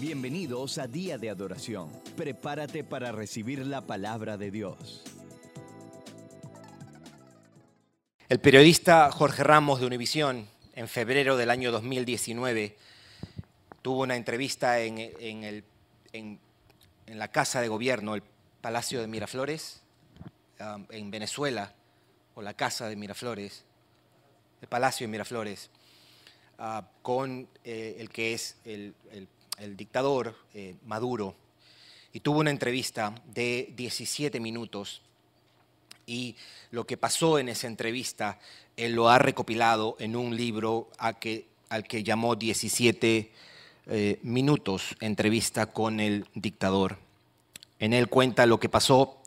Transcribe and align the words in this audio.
Bienvenidos 0.00 0.78
a 0.78 0.88
Día 0.88 1.18
de 1.18 1.30
Adoración. 1.30 1.88
Prepárate 2.16 2.82
para 2.82 3.12
recibir 3.12 3.64
la 3.64 3.82
palabra 3.82 4.36
de 4.36 4.50
Dios. 4.50 5.04
El 8.28 8.40
periodista 8.40 9.12
Jorge 9.12 9.44
Ramos 9.44 9.78
de 9.78 9.86
Univisión, 9.86 10.48
en 10.74 10.88
febrero 10.88 11.36
del 11.36 11.48
año 11.48 11.70
2019, 11.70 12.76
tuvo 13.82 14.02
una 14.02 14.16
entrevista 14.16 14.80
en, 14.80 14.98
el, 14.98 15.64
en, 16.12 16.40
la 17.06 17.28
Casa 17.28 17.60
de 17.60 17.68
Gobierno, 17.68 18.16
el 18.16 18.24
Palacio 18.60 19.00
de 19.00 19.06
Miraflores, 19.06 19.80
um, 20.58 20.86
en 20.90 21.12
Venezuela, 21.12 21.72
o 22.34 22.42
la 22.42 22.54
Casa 22.54 22.88
de 22.88 22.96
Miraflores, 22.96 23.64
el 24.60 24.66
Palacio 24.66 25.06
de 25.06 25.12
Miraflores, 25.12 25.70
uh, 26.58 26.82
con 27.00 27.48
eh, 27.62 27.96
el 28.00 28.10
que 28.10 28.34
es 28.34 28.56
el, 28.64 28.96
dictador 29.76 30.36
eh, 30.54 30.76
Maduro, 30.86 31.34
y 32.12 32.20
tuvo 32.20 32.40
una 32.40 32.50
entrevista 32.50 33.14
de 33.26 33.72
17 33.76 34.40
minutos. 34.40 35.02
Y 36.06 36.36
lo 36.70 36.86
que 36.86 36.96
pasó 36.96 37.38
en 37.38 37.48
esa 37.48 37.66
entrevista, 37.66 38.38
él 38.76 38.92
lo 38.92 39.08
ha 39.08 39.18
recopilado 39.18 39.96
en 39.98 40.16
un 40.16 40.36
libro 40.36 40.90
al 40.98 41.18
que 41.18 42.02
llamó 42.02 42.36
17 42.36 43.32
eh, 43.86 44.18
minutos, 44.22 44.96
entrevista 45.00 45.66
con 45.66 46.00
el 46.00 46.26
dictador. 46.34 46.96
En 47.78 47.92
él 47.92 48.08
cuenta 48.08 48.46
lo 48.46 48.58
que 48.58 48.70
pasó, 48.70 49.20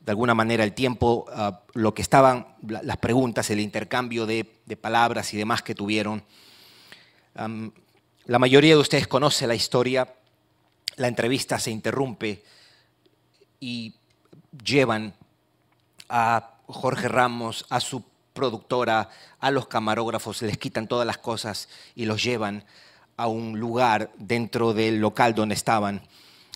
de 0.00 0.10
alguna 0.10 0.34
manera 0.34 0.64
el 0.64 0.72
tiempo, 0.72 1.26
ah, 1.28 1.60
lo 1.74 1.94
que 1.94 2.02
estaban, 2.02 2.48
las 2.66 2.96
preguntas, 2.96 3.50
el 3.50 3.60
intercambio 3.60 4.26
de, 4.26 4.44
palabras 4.80 5.32
y 5.32 5.36
demás 5.36 5.62
que 5.62 5.76
tuvieron. 5.76 6.24
La 8.28 8.38
mayoría 8.38 8.74
de 8.74 8.80
ustedes 8.80 9.08
conoce 9.08 9.46
la 9.46 9.54
historia, 9.54 10.14
la 10.96 11.08
entrevista 11.08 11.58
se 11.58 11.70
interrumpe 11.70 12.44
y 13.58 13.94
llevan 14.62 15.14
a 16.10 16.56
Jorge 16.66 17.08
Ramos, 17.08 17.64
a 17.70 17.80
su 17.80 18.04
productora, 18.34 19.08
a 19.40 19.50
los 19.50 19.66
camarógrafos, 19.66 20.42
les 20.42 20.58
quitan 20.58 20.88
todas 20.88 21.06
las 21.06 21.16
cosas 21.16 21.70
y 21.94 22.04
los 22.04 22.22
llevan 22.22 22.64
a 23.16 23.28
un 23.28 23.58
lugar 23.58 24.10
dentro 24.18 24.74
del 24.74 25.00
local 25.00 25.34
donde 25.34 25.54
estaban. 25.54 26.02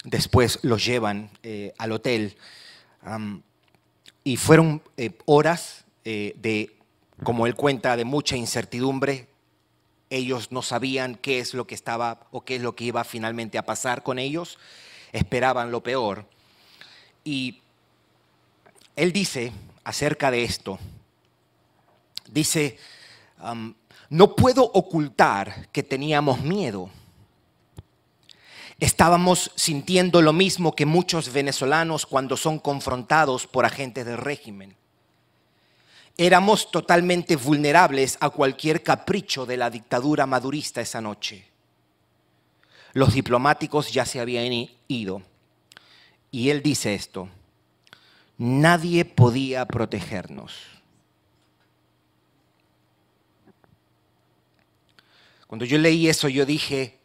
Después 0.05 0.59
los 0.61 0.85
llevan 0.85 1.31
eh, 1.43 1.73
al 1.79 1.93
hotel. 1.93 2.37
y 4.25 4.37
fueron 4.37 4.83
eh, 4.99 5.17
horas 5.25 5.87
eh, 6.05 6.35
de, 6.37 6.77
como 7.23 7.47
él 7.47 7.55
cuenta, 7.55 7.97
de 7.97 8.05
mucha 8.05 8.37
incertidumbre. 8.37 9.32
Ellos 10.15 10.53
no 10.53 10.61
sabían 10.61 11.15
qué 11.15 11.39
es 11.39 11.55
lo 11.55 11.67
que 11.67 11.75
estaba 11.75 12.27
o 12.33 12.43
qué 12.43 12.57
es 12.57 12.63
lo 12.63 12.77
que 12.77 12.85
iba 12.85 13.03
finalmente 13.03 13.57
a 13.57 13.65
pasar 13.65 14.03
con 14.03 14.19
ellos. 14.19 14.59
Esperaban 15.11 15.71
lo 15.71 15.83
peor. 15.83 16.27
Y 17.25 17.63
él 18.95 19.11
dice 19.11 19.53
acerca 19.85 20.31
de 20.31 20.45
esto, 20.45 20.79
dice, 22.31 22.77
no 24.11 24.37
puedo 24.37 24.65
ocultar 24.65 25.71
que 25.73 25.83
teníamos 25.83 26.43
miedo. 26.43 26.91
Estábamos 28.81 29.51
sintiendo 29.55 30.21
lo 30.21 30.35
mismo 30.35 30.77
que 30.77 30.85
muchos 30.85 31.33
venezolanos 31.33 32.05
cuando 32.05 32.37
son 32.37 32.59
confrontados 32.59 33.47
por 33.47 33.65
agentes 33.65 34.05
del 34.05 34.19
régimen. 34.19 34.77
Éramos 36.17 36.71
totalmente 36.71 37.37
vulnerables 37.37 38.19
a 38.21 38.31
cualquier 38.31 38.83
capricho 38.83 39.47
de 39.47 39.57
la 39.57 39.71
dictadura 39.71 40.27
madurista 40.27 40.81
esa 40.81 41.01
noche. 41.01 41.47
Los 42.93 43.15
diplomáticos 43.15 43.91
ya 43.93 44.05
se 44.05 44.21
habían 44.21 44.69
ido. 44.89 45.23
Y 46.31 46.51
él 46.51 46.63
dice 46.63 46.95
esto, 46.95 47.29
nadie 48.39 49.05
podía 49.05 49.67
protegernos. 49.67 50.55
Cuando 55.47 55.67
yo 55.67 55.77
leí 55.77 56.09
eso, 56.09 56.29
yo 56.29 56.47
dije, 56.47 56.99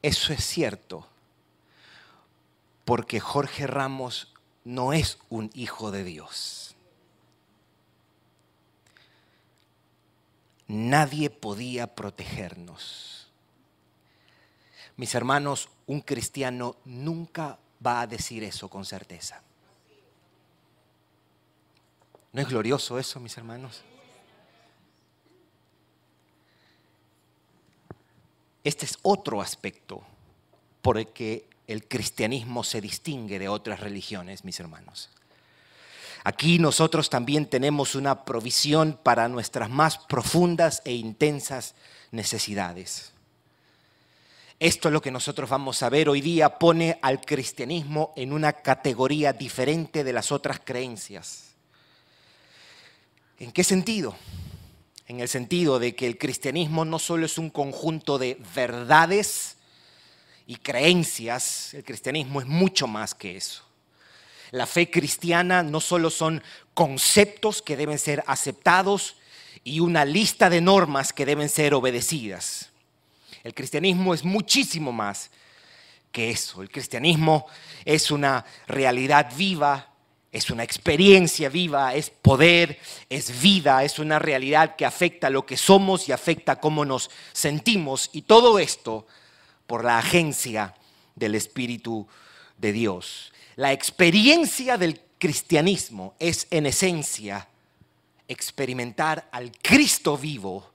eso 0.00 0.32
es 0.32 0.42
cierto, 0.42 1.06
porque 2.86 3.20
Jorge 3.20 3.66
Ramos 3.66 4.32
no 4.64 4.94
es 4.94 5.18
un 5.28 5.50
hijo 5.54 5.90
de 5.90 6.04
Dios. 6.04 6.69
Nadie 10.72 11.30
podía 11.30 11.96
protegernos. 11.96 13.26
Mis 14.96 15.16
hermanos, 15.16 15.68
un 15.86 16.00
cristiano 16.00 16.76
nunca 16.84 17.58
va 17.84 18.02
a 18.02 18.06
decir 18.06 18.44
eso 18.44 18.68
con 18.68 18.84
certeza. 18.84 19.42
¿No 22.32 22.40
es 22.40 22.46
glorioso 22.46 23.00
eso, 23.00 23.18
mis 23.18 23.36
hermanos? 23.36 23.82
Este 28.62 28.86
es 28.86 28.96
otro 29.02 29.40
aspecto 29.40 30.04
por 30.82 30.98
el 30.98 31.08
que 31.08 31.48
el 31.66 31.88
cristianismo 31.88 32.62
se 32.62 32.80
distingue 32.80 33.40
de 33.40 33.48
otras 33.48 33.80
religiones, 33.80 34.44
mis 34.44 34.60
hermanos. 34.60 35.10
Aquí 36.24 36.58
nosotros 36.58 37.08
también 37.10 37.46
tenemos 37.46 37.94
una 37.94 38.24
provisión 38.24 38.98
para 39.02 39.28
nuestras 39.28 39.70
más 39.70 39.98
profundas 39.98 40.82
e 40.84 40.92
intensas 40.92 41.74
necesidades. 42.10 43.12
Esto 44.58 44.88
es 44.88 44.92
lo 44.92 45.00
que 45.00 45.10
nosotros 45.10 45.48
vamos 45.48 45.82
a 45.82 45.88
ver 45.88 46.08
hoy 46.08 46.20
día, 46.20 46.58
pone 46.58 46.98
al 47.00 47.20
cristianismo 47.22 48.12
en 48.16 48.32
una 48.32 48.52
categoría 48.52 49.32
diferente 49.32 50.04
de 50.04 50.12
las 50.12 50.30
otras 50.32 50.60
creencias. 50.62 51.54
¿En 53.38 53.52
qué 53.52 53.64
sentido? 53.64 54.14
en 55.10 55.18
el 55.18 55.28
sentido 55.28 55.80
de 55.80 55.96
que 55.96 56.06
el 56.06 56.18
cristianismo 56.18 56.84
no 56.84 57.00
solo 57.00 57.26
es 57.26 57.36
un 57.36 57.50
conjunto 57.50 58.16
de 58.16 58.40
verdades 58.54 59.56
y 60.46 60.54
creencias, 60.54 61.74
el 61.74 61.82
cristianismo 61.82 62.40
es 62.40 62.46
mucho 62.46 62.86
más 62.86 63.12
que 63.12 63.36
eso. 63.36 63.64
La 64.50 64.66
fe 64.66 64.90
cristiana 64.90 65.62
no 65.62 65.80
solo 65.80 66.10
son 66.10 66.42
conceptos 66.74 67.62
que 67.62 67.76
deben 67.76 67.98
ser 67.98 68.24
aceptados 68.26 69.16
y 69.64 69.80
una 69.80 70.04
lista 70.04 70.50
de 70.50 70.60
normas 70.60 71.12
que 71.12 71.26
deben 71.26 71.48
ser 71.48 71.74
obedecidas. 71.74 72.70
El 73.44 73.54
cristianismo 73.54 74.14
es 74.14 74.24
muchísimo 74.24 74.92
más 74.92 75.30
que 76.12 76.30
eso. 76.30 76.62
El 76.62 76.70
cristianismo 76.70 77.46
es 77.84 78.10
una 78.10 78.44
realidad 78.66 79.32
viva 79.36 79.90
es 80.32 80.50
una 80.50 80.62
experiencia 80.62 81.48
viva, 81.48 81.94
es 81.94 82.10
poder, 82.10 82.78
es 83.08 83.40
vida, 83.42 83.82
es 83.82 83.98
una 83.98 84.18
realidad 84.18 84.76
que 84.76 84.86
afecta 84.86 85.28
lo 85.28 85.44
que 85.44 85.56
somos 85.56 86.08
y 86.08 86.12
afecta 86.12 86.60
cómo 86.60 86.84
nos 86.84 87.10
sentimos. 87.32 88.10
Y 88.12 88.22
todo 88.22 88.58
esto 88.60 89.06
por 89.66 89.84
la 89.84 89.98
agencia 89.98 90.74
del 91.16 91.34
Espíritu 91.34 92.06
de 92.58 92.72
Dios. 92.72 93.32
La 93.56 93.72
experiencia 93.72 94.78
del 94.78 95.00
cristianismo 95.18 96.14
es 96.18 96.46
en 96.50 96.66
esencia 96.66 97.48
experimentar 98.28 99.28
al 99.32 99.52
Cristo 99.60 100.16
vivo 100.16 100.70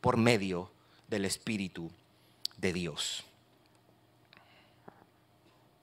por 0.00 0.16
medio 0.16 0.70
del 1.08 1.24
Espíritu 1.24 1.90
de 2.56 2.72
Dios. 2.72 3.24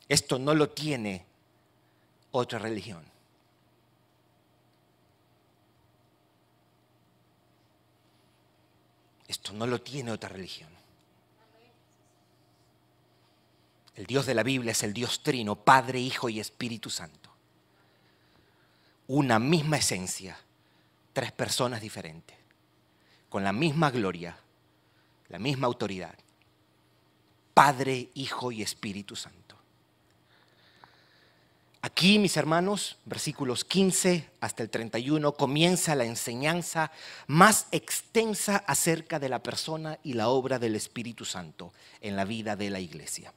Esto 0.09 0.39
no 0.39 0.53
lo 0.53 0.69
tiene 0.69 1.25
otra 2.31 2.59
religión. 2.59 3.03
Esto 9.27 9.53
no 9.53 9.65
lo 9.67 9.81
tiene 9.81 10.11
otra 10.11 10.29
religión. 10.29 10.69
El 13.95 14.05
Dios 14.05 14.25
de 14.25 14.33
la 14.33 14.43
Biblia 14.43 14.71
es 14.71 14.83
el 14.83 14.93
Dios 14.93 15.21
trino, 15.21 15.55
Padre, 15.55 15.99
Hijo 15.99 16.29
y 16.29 16.39
Espíritu 16.39 16.89
Santo. 16.89 17.29
Una 19.07 19.37
misma 19.37 19.77
esencia, 19.77 20.37
tres 21.11 21.31
personas 21.31 21.81
diferentes, 21.81 22.37
con 23.29 23.43
la 23.43 23.53
misma 23.53 23.91
gloria, 23.91 24.35
la 25.29 25.37
misma 25.37 25.67
autoridad. 25.67 26.15
Padre, 27.53 28.09
Hijo 28.15 28.51
y 28.51 28.63
Espíritu 28.63 29.15
Santo. 29.15 29.43
Aquí, 31.81 32.17
mis 32.17 32.37
hermanos, 32.37 32.97
versículos 33.05 33.65
15 33.65 34.29
hasta 34.39 34.63
el 34.63 34.69
31, 34.69 35.33
comienza 35.33 35.95
la 35.95 36.05
enseñanza 36.05 36.91
más 37.27 37.67
extensa 37.71 38.55
acerca 38.55 39.19
de 39.19 39.27
la 39.27 39.43
persona 39.43 39.99
y 40.01 40.13
la 40.13 40.29
obra 40.29 40.59
del 40.59 40.77
Espíritu 40.77 41.25
Santo 41.25 41.73
en 41.99 42.15
la 42.15 42.23
vida 42.23 42.55
de 42.55 42.69
la 42.69 42.79
iglesia. 42.79 43.33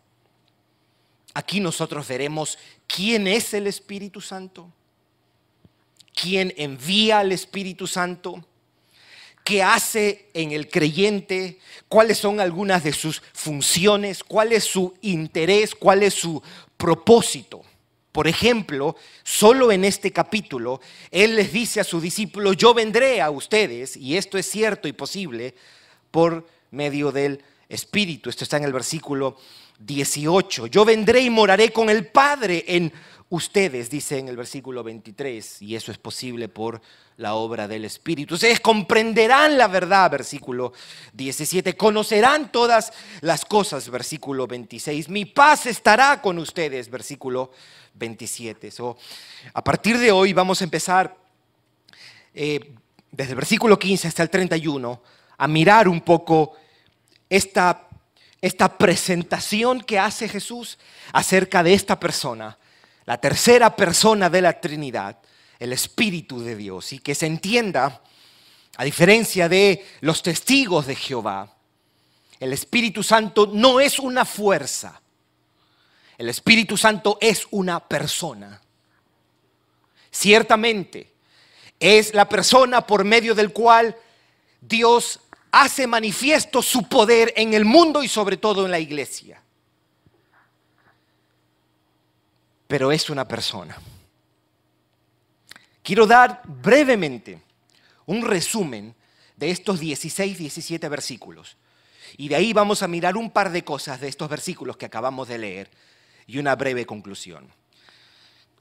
Aquí 1.37 1.61
nosotros 1.61 2.09
veremos 2.09 2.57
quién 2.87 3.27
es 3.27 3.53
el 3.53 3.67
Espíritu 3.67 4.23
Santo, 4.23 4.73
quién 6.15 6.55
envía 6.57 7.19
al 7.19 7.31
Espíritu 7.31 7.87
Santo, 7.87 8.43
qué 9.45 9.63
hace 9.63 10.31
en 10.33 10.53
el 10.53 10.71
creyente, 10.71 11.59
cuáles 11.91 12.17
son 12.17 12.41
algunas 12.41 12.85
de 12.85 12.95
sus 12.95 13.23
funciones, 13.35 14.25
cuál 14.25 14.55
es 14.55 14.65
su 14.65 14.95
interés, 15.03 15.75
cuál 15.75 16.05
es 16.05 16.15
su 16.15 16.43
propósito. 16.79 17.61
Por 18.13 18.29
ejemplo, 18.29 18.97
solo 19.23 19.71
en 19.71 19.85
este 19.85 20.13
capítulo, 20.15 20.81
Él 21.11 21.37
les 21.37 21.53
dice 21.53 21.81
a 21.81 21.85
sus 21.85 22.01
discípulos, 22.01 22.57
yo 22.57 22.73
vendré 22.73 23.21
a 23.21 23.29
ustedes, 23.29 23.95
y 23.99 24.17
esto 24.17 24.39
es 24.39 24.51
cierto 24.51 24.89
y 24.89 24.95
posible, 24.95 25.55
por 26.11 26.47
medio 26.71 27.13
del 27.13 27.45
Espíritu. 27.69 28.31
Esto 28.31 28.45
está 28.45 28.57
en 28.57 28.65
el 28.65 28.73
versículo 28.73 29.37
18. 29.79 30.67
Yo 30.67 30.85
vendré 30.85 31.21
y 31.21 31.31
moraré 31.31 31.73
con 31.73 31.91
el 31.91 32.07
Padre 32.07 32.65
en 32.67 32.93
ustedes, 33.29 33.91
dice 33.91 34.19
en 34.19 34.29
el 34.29 34.37
versículo 34.37 34.85
23, 34.85 35.63
y 35.63 35.75
eso 35.75 35.91
es 35.91 35.99
posible 35.99 36.49
por 36.49 36.81
la 37.17 37.35
obra 37.35 37.67
del 37.67 37.85
Espíritu. 37.85 38.35
Ustedes 38.35 38.61
comprenderán 38.61 39.59
la 39.59 39.67
verdad, 39.67 40.11
versículo 40.11 40.73
17, 41.15 41.77
conocerán 41.77 42.53
todas 42.53 42.93
las 43.21 43.45
cosas, 43.45 43.89
versículo 43.91 44.47
26. 44.47 45.09
Mi 45.09 45.25
paz 45.25 45.67
estará 45.67 46.21
con 46.21 46.39
ustedes, 46.39 46.89
versículo 46.89 47.51
27. 47.95 48.71
a 49.55 49.65
partir 49.65 49.99
de 49.99 50.13
hoy 50.13 50.33
vamos 50.33 50.61
a 50.61 50.65
empezar 50.65 51.17
eh, 52.35 52.61
desde 53.11 53.31
el 53.31 53.37
versículo 53.37 53.79
15 53.79 54.09
hasta 54.09 54.23
el 54.23 54.31
31 54.31 55.03
a 55.39 55.49
mirar 55.49 55.89
un 55.89 56.03
poco 56.03 56.53
esta, 57.29 57.86
esta 58.47 58.79
presentación 58.79 59.81
que 59.81 59.99
hace 59.99 60.29
Jesús 60.29 60.79
acerca 61.13 61.63
de 61.63 61.75
esta 61.75 61.99
persona 62.01 62.59
la 63.07 63.19
tercera 63.19 63.75
persona 63.75 64.29
de 64.29 64.43
la 64.43 64.61
Trinidad, 64.61 65.19
el 65.61 65.73
Espíritu 65.73 66.41
de 66.43 66.57
Dios, 66.57 66.93
y 66.93 66.99
que 66.99 67.15
se 67.15 67.27
entienda, 67.27 68.03
a 68.77 68.85
diferencia 68.85 69.49
de 69.49 69.87
los 70.01 70.23
testigos 70.23 70.87
de 70.87 70.97
Jehová, 70.97 71.55
el 72.41 72.53
Espíritu 72.53 73.03
Santo 73.03 73.49
no 73.51 73.81
es 73.81 73.99
una 73.99 74.25
fuerza, 74.25 75.01
el 76.19 76.29
Espíritu 76.29 76.77
Santo 76.77 77.17
es 77.21 77.47
una 77.53 77.81
persona. 77.81 78.61
Ciertamente, 80.11 81.13
es 81.79 82.13
la 82.13 82.29
persona 82.29 82.87
por 82.87 83.05
medio 83.05 83.35
del 83.35 83.53
cual 83.53 83.97
Dios 84.61 85.21
hace 85.63 85.87
manifiesto 85.87 86.63
su 86.63 86.89
poder 86.89 87.33
en 87.37 87.55
el 87.55 87.65
mundo 87.65 88.03
y 88.03 88.09
sobre 88.09 88.37
todo 88.37 88.65
en 88.65 88.71
la 88.71 88.79
iglesia. 88.79 89.43
pero 92.67 92.93
es 92.93 93.11
una 93.11 93.27
persona. 93.27 93.77
Quiero 95.83 96.07
dar 96.07 96.43
brevemente 96.45 97.41
un 98.07 98.23
resumen 98.23 98.95
de 99.37 99.51
estos 99.51 99.79
16, 99.79 100.39
17 100.39 100.89
versículos. 100.89 101.57
Y 102.17 102.29
de 102.29 102.37
ahí 102.37 102.53
vamos 102.53 102.83
a 102.83 102.89
mirar 102.89 103.17
un 103.17 103.31
par 103.31 103.51
de 103.53 103.63
cosas 103.63 104.01
de 104.01 104.09
estos 104.09 104.29
versículos 104.29 104.77
que 104.77 104.87
acabamos 104.87 105.29
de 105.29 105.39
leer 105.39 105.71
y 106.27 106.39
una 106.39 106.57
breve 106.57 106.87
conclusión. 106.87 107.49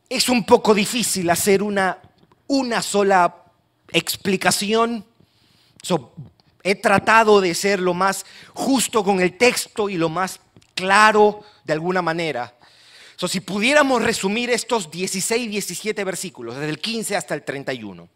Es 0.07 0.29
un 0.29 0.45
poco 0.45 0.73
difícil 0.73 1.29
hacer 1.29 1.63
una, 1.63 1.99
una 2.47 2.81
sola 2.81 3.43
explicación. 3.91 5.05
He 6.65 6.75
tratado 6.75 7.39
de 7.39 7.55
ser 7.55 7.79
lo 7.79 7.93
más 7.93 8.25
justo 8.53 9.05
con 9.05 9.21
el 9.21 9.37
texto 9.37 9.87
y 9.87 9.95
lo 9.95 10.09
más 10.09 10.41
claro 10.73 11.45
de 11.63 11.71
alguna 11.71 12.01
manera 12.01 12.53
si 13.27 13.39
pudiéramos 13.39 14.03
resumir 14.03 14.49
estos 14.49 14.91
16, 14.91 15.49
17 15.49 16.03
versículos, 16.03 16.55
desde 16.55 16.69
el 16.69 16.79
15 16.79 17.15
hasta 17.15 17.33
el 17.33 17.43
31, 17.43 18.07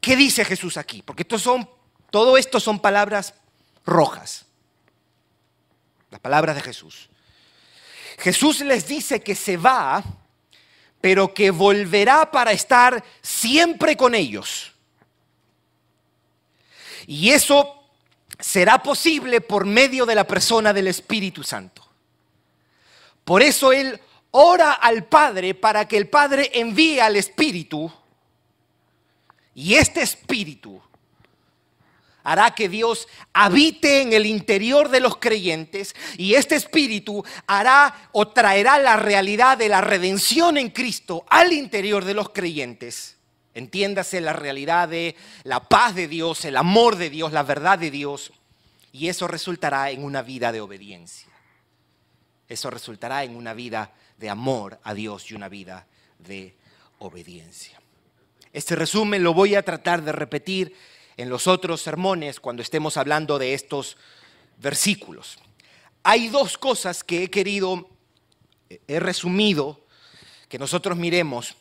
¿qué 0.00 0.16
dice 0.16 0.44
Jesús 0.44 0.76
aquí? 0.76 1.02
Porque 1.02 1.26
son, 1.38 1.68
todo 2.10 2.36
esto 2.36 2.60
son 2.60 2.80
palabras 2.80 3.34
rojas, 3.86 4.44
las 6.10 6.20
palabras 6.20 6.56
de 6.56 6.62
Jesús. 6.62 7.08
Jesús 8.18 8.60
les 8.60 8.86
dice 8.86 9.20
que 9.20 9.34
se 9.34 9.56
va, 9.56 10.04
pero 11.00 11.32
que 11.32 11.50
volverá 11.50 12.30
para 12.30 12.52
estar 12.52 13.02
siempre 13.22 13.96
con 13.96 14.14
ellos. 14.14 14.71
Y 17.06 17.30
eso 17.30 17.82
será 18.38 18.82
posible 18.82 19.40
por 19.40 19.64
medio 19.66 20.06
de 20.06 20.14
la 20.14 20.26
persona 20.26 20.72
del 20.72 20.88
Espíritu 20.88 21.42
Santo. 21.42 21.86
Por 23.24 23.42
eso 23.42 23.72
Él 23.72 24.00
ora 24.32 24.72
al 24.72 25.04
Padre 25.04 25.54
para 25.54 25.86
que 25.86 25.96
el 25.96 26.08
Padre 26.08 26.50
envíe 26.54 27.00
al 27.00 27.16
Espíritu. 27.16 27.92
Y 29.54 29.74
este 29.74 30.02
Espíritu 30.02 30.80
hará 32.24 32.54
que 32.54 32.68
Dios 32.68 33.08
habite 33.32 34.02
en 34.02 34.12
el 34.12 34.26
interior 34.26 34.88
de 34.88 35.00
los 35.00 35.16
creyentes 35.16 35.94
y 36.16 36.34
este 36.34 36.54
Espíritu 36.54 37.24
hará 37.46 38.08
o 38.12 38.28
traerá 38.28 38.78
la 38.78 38.96
realidad 38.96 39.58
de 39.58 39.68
la 39.68 39.80
redención 39.80 40.56
en 40.56 40.70
Cristo 40.70 41.24
al 41.28 41.52
interior 41.52 42.04
de 42.04 42.14
los 42.14 42.30
creyentes. 42.30 43.16
Entiéndase 43.54 44.20
la 44.20 44.32
realidad 44.32 44.88
de 44.88 45.14
la 45.44 45.60
paz 45.60 45.94
de 45.94 46.08
Dios, 46.08 46.44
el 46.44 46.56
amor 46.56 46.96
de 46.96 47.10
Dios, 47.10 47.32
la 47.32 47.42
verdad 47.42 47.78
de 47.78 47.90
Dios. 47.90 48.32
Y 48.92 49.08
eso 49.08 49.28
resultará 49.28 49.90
en 49.90 50.04
una 50.04 50.22
vida 50.22 50.52
de 50.52 50.60
obediencia. 50.60 51.28
Eso 52.48 52.70
resultará 52.70 53.24
en 53.24 53.36
una 53.36 53.54
vida 53.54 53.92
de 54.18 54.30
amor 54.30 54.78
a 54.84 54.94
Dios 54.94 55.30
y 55.30 55.34
una 55.34 55.48
vida 55.48 55.86
de 56.18 56.54
obediencia. 56.98 57.80
Este 58.52 58.76
resumen 58.76 59.22
lo 59.22 59.32
voy 59.32 59.54
a 59.54 59.62
tratar 59.62 60.02
de 60.02 60.12
repetir 60.12 60.76
en 61.16 61.28
los 61.28 61.46
otros 61.46 61.80
sermones 61.80 62.40
cuando 62.40 62.62
estemos 62.62 62.96
hablando 62.96 63.38
de 63.38 63.54
estos 63.54 63.96
versículos. 64.58 65.38
Hay 66.02 66.28
dos 66.28 66.58
cosas 66.58 67.04
que 67.04 67.24
he 67.24 67.30
querido, 67.30 67.88
he 68.86 69.00
resumido, 69.00 69.80
que 70.48 70.58
nosotros 70.58 70.98
miremos. 70.98 71.56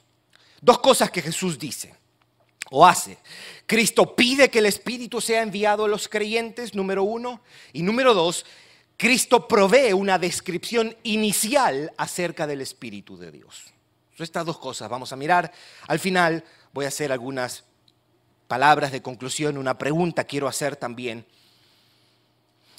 Dos 0.61 0.79
cosas 0.79 1.09
que 1.09 1.21
Jesús 1.21 1.57
dice 1.57 1.93
o 2.69 2.85
hace. 2.85 3.17
Cristo 3.65 4.15
pide 4.15 4.49
que 4.49 4.59
el 4.59 4.67
Espíritu 4.67 5.19
sea 5.19 5.41
enviado 5.41 5.85
a 5.85 5.87
los 5.87 6.07
creyentes, 6.07 6.73
número 6.73 7.03
uno. 7.03 7.41
Y 7.73 7.81
número 7.83 8.13
dos, 8.13 8.45
Cristo 8.95 9.47
provee 9.47 9.93
una 9.93 10.19
descripción 10.19 10.95
inicial 11.03 11.91
acerca 11.97 12.47
del 12.47 12.61
Espíritu 12.61 13.17
de 13.17 13.31
Dios. 13.31 13.73
Son 14.15 14.23
estas 14.23 14.45
dos 14.45 14.59
cosas. 14.59 14.89
Vamos 14.89 15.11
a 15.11 15.15
mirar. 15.15 15.51
Al 15.87 15.99
final 15.99 16.43
voy 16.71 16.85
a 16.85 16.89
hacer 16.89 17.11
algunas 17.11 17.63
palabras 18.47 18.91
de 18.91 19.01
conclusión, 19.01 19.57
una 19.57 19.77
pregunta 19.77 20.25
quiero 20.25 20.47
hacer 20.47 20.75
también. 20.75 21.25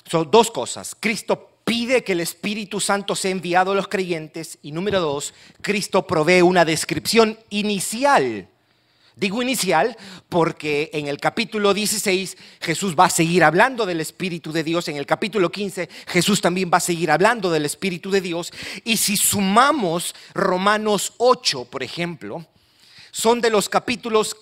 Son 0.06 0.30
dos 0.30 0.50
cosas. 0.50 0.96
Cristo 0.98 1.51
pide 1.72 2.04
que 2.04 2.12
el 2.12 2.20
Espíritu 2.20 2.80
Santo 2.80 3.16
sea 3.16 3.30
enviado 3.30 3.72
a 3.72 3.74
los 3.74 3.88
creyentes 3.88 4.58
y 4.60 4.72
número 4.72 5.00
dos, 5.00 5.32
Cristo 5.62 6.06
provee 6.06 6.42
una 6.42 6.66
descripción 6.66 7.38
inicial. 7.48 8.46
Digo 9.16 9.40
inicial 9.40 9.96
porque 10.28 10.90
en 10.92 11.08
el 11.08 11.16
capítulo 11.16 11.72
16 11.72 12.36
Jesús 12.60 12.94
va 12.94 13.06
a 13.06 13.10
seguir 13.10 13.42
hablando 13.42 13.86
del 13.86 14.02
Espíritu 14.02 14.52
de 14.52 14.64
Dios, 14.64 14.86
en 14.88 14.98
el 14.98 15.06
capítulo 15.06 15.50
15 15.50 15.88
Jesús 16.08 16.42
también 16.42 16.70
va 16.70 16.76
a 16.76 16.80
seguir 16.80 17.10
hablando 17.10 17.50
del 17.50 17.64
Espíritu 17.64 18.10
de 18.10 18.20
Dios. 18.20 18.52
Y 18.84 18.98
si 18.98 19.16
sumamos 19.16 20.14
Romanos 20.34 21.14
8, 21.16 21.68
por 21.70 21.82
ejemplo, 21.82 22.44
son 23.12 23.40
de 23.40 23.48
los 23.48 23.70
capítulos 23.70 24.36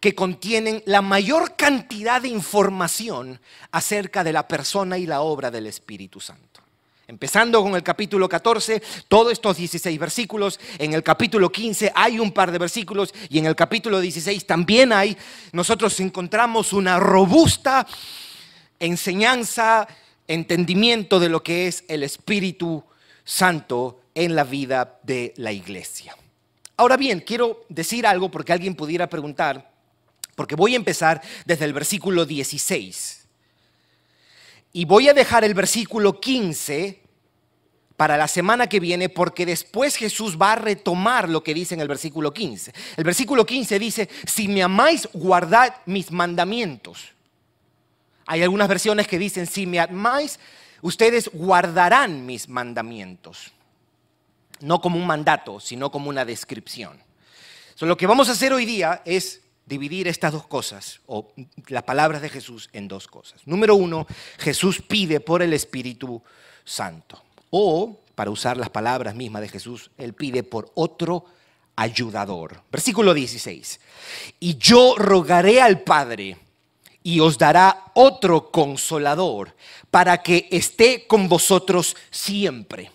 que 0.00 0.14
contienen 0.14 0.82
la 0.86 1.02
mayor 1.02 1.56
cantidad 1.56 2.22
de 2.22 2.28
información 2.28 3.40
acerca 3.72 4.22
de 4.22 4.32
la 4.32 4.46
persona 4.46 4.98
y 4.98 5.06
la 5.06 5.20
obra 5.20 5.50
del 5.50 5.66
Espíritu 5.66 6.20
Santo. 6.20 6.62
Empezando 7.08 7.62
con 7.62 7.74
el 7.74 7.82
capítulo 7.82 8.28
14, 8.28 8.82
todos 9.08 9.32
estos 9.32 9.56
16 9.56 9.98
versículos, 9.98 10.60
en 10.78 10.92
el 10.92 11.02
capítulo 11.02 11.50
15 11.50 11.90
hay 11.94 12.18
un 12.18 12.32
par 12.32 12.52
de 12.52 12.58
versículos 12.58 13.14
y 13.30 13.38
en 13.38 13.46
el 13.46 13.56
capítulo 13.56 13.98
16 13.98 14.46
también 14.46 14.92
hay, 14.92 15.16
nosotros 15.52 15.98
encontramos 16.00 16.74
una 16.74 17.00
robusta 17.00 17.86
enseñanza, 18.78 19.88
entendimiento 20.28 21.18
de 21.18 21.30
lo 21.30 21.42
que 21.42 21.66
es 21.66 21.82
el 21.88 22.02
Espíritu 22.02 22.84
Santo 23.24 24.02
en 24.14 24.36
la 24.36 24.44
vida 24.44 25.00
de 25.02 25.32
la 25.38 25.50
iglesia. 25.50 26.14
Ahora 26.76 26.98
bien, 26.98 27.20
quiero 27.20 27.64
decir 27.70 28.06
algo 28.06 28.30
porque 28.30 28.52
alguien 28.52 28.74
pudiera 28.74 29.08
preguntar, 29.08 29.77
porque 30.38 30.54
voy 30.54 30.74
a 30.74 30.76
empezar 30.76 31.20
desde 31.44 31.64
el 31.64 31.72
versículo 31.72 32.24
16. 32.24 33.26
Y 34.72 34.84
voy 34.84 35.08
a 35.08 35.12
dejar 35.12 35.42
el 35.42 35.52
versículo 35.52 36.20
15 36.20 37.02
para 37.96 38.16
la 38.16 38.28
semana 38.28 38.68
que 38.68 38.78
viene 38.78 39.08
porque 39.08 39.44
después 39.44 39.96
Jesús 39.96 40.38
va 40.40 40.52
a 40.52 40.54
retomar 40.54 41.28
lo 41.28 41.42
que 41.42 41.54
dice 41.54 41.74
en 41.74 41.80
el 41.80 41.88
versículo 41.88 42.32
15. 42.32 42.72
El 42.96 43.02
versículo 43.02 43.44
15 43.44 43.78
dice, 43.80 44.08
si 44.26 44.46
me 44.46 44.62
amáis, 44.62 45.08
guardad 45.12 45.74
mis 45.86 46.12
mandamientos. 46.12 47.08
Hay 48.24 48.44
algunas 48.44 48.68
versiones 48.68 49.08
que 49.08 49.18
dicen, 49.18 49.48
si 49.48 49.66
me 49.66 49.80
amáis, 49.80 50.38
ustedes 50.82 51.30
guardarán 51.32 52.24
mis 52.24 52.48
mandamientos. 52.48 53.50
No 54.60 54.80
como 54.80 55.00
un 55.00 55.06
mandato, 55.06 55.58
sino 55.58 55.90
como 55.90 56.08
una 56.08 56.24
descripción. 56.24 57.02
lo 57.80 57.96
que 57.96 58.06
vamos 58.06 58.28
a 58.28 58.32
hacer 58.32 58.52
hoy 58.52 58.66
día 58.66 59.02
es 59.04 59.40
dividir 59.68 60.08
estas 60.08 60.32
dos 60.32 60.46
cosas, 60.46 61.00
o 61.06 61.32
las 61.68 61.82
palabras 61.82 62.22
de 62.22 62.30
Jesús, 62.30 62.70
en 62.72 62.88
dos 62.88 63.06
cosas. 63.06 63.46
Número 63.46 63.74
uno, 63.74 64.06
Jesús 64.38 64.80
pide 64.80 65.20
por 65.20 65.42
el 65.42 65.52
Espíritu 65.52 66.22
Santo. 66.64 67.22
O, 67.50 68.00
para 68.14 68.30
usar 68.30 68.56
las 68.56 68.70
palabras 68.70 69.14
mismas 69.14 69.42
de 69.42 69.48
Jesús, 69.48 69.90
Él 69.98 70.14
pide 70.14 70.42
por 70.42 70.72
otro 70.74 71.24
ayudador. 71.76 72.62
Versículo 72.72 73.14
16. 73.14 73.80
Y 74.40 74.56
yo 74.56 74.96
rogaré 74.96 75.60
al 75.60 75.82
Padre 75.82 76.36
y 77.02 77.20
os 77.20 77.38
dará 77.38 77.84
otro 77.94 78.50
consolador 78.50 79.54
para 79.90 80.22
que 80.22 80.48
esté 80.50 81.06
con 81.06 81.28
vosotros 81.28 81.96
siempre. 82.10 82.90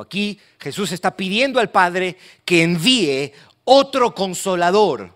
aquí 0.00 0.38
Jesús 0.60 0.92
está 0.92 1.16
pidiendo 1.16 1.58
al 1.58 1.70
Padre 1.70 2.16
que 2.44 2.62
envíe 2.62 3.32
otro 3.70 4.14
consolador. 4.14 5.14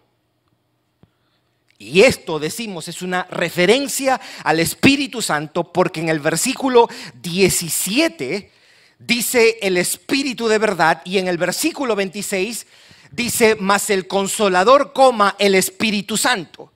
Y 1.78 2.02
esto, 2.02 2.38
decimos, 2.38 2.86
es 2.86 3.02
una 3.02 3.26
referencia 3.30 4.20
al 4.44 4.60
Espíritu 4.60 5.22
Santo 5.22 5.72
porque 5.72 6.00
en 6.00 6.10
el 6.10 6.20
versículo 6.20 6.88
17 7.22 8.52
dice 8.98 9.58
el 9.62 9.78
Espíritu 9.78 10.46
de 10.48 10.58
verdad 10.58 11.00
y 11.04 11.18
en 11.18 11.28
el 11.28 11.38
versículo 11.38 11.96
26 11.96 12.66
dice, 13.10 13.56
más 13.56 13.90
el 13.90 14.06
consolador 14.06 14.92
coma 14.92 15.34
el 15.38 15.54
Espíritu 15.54 16.16
Santo. 16.16 16.72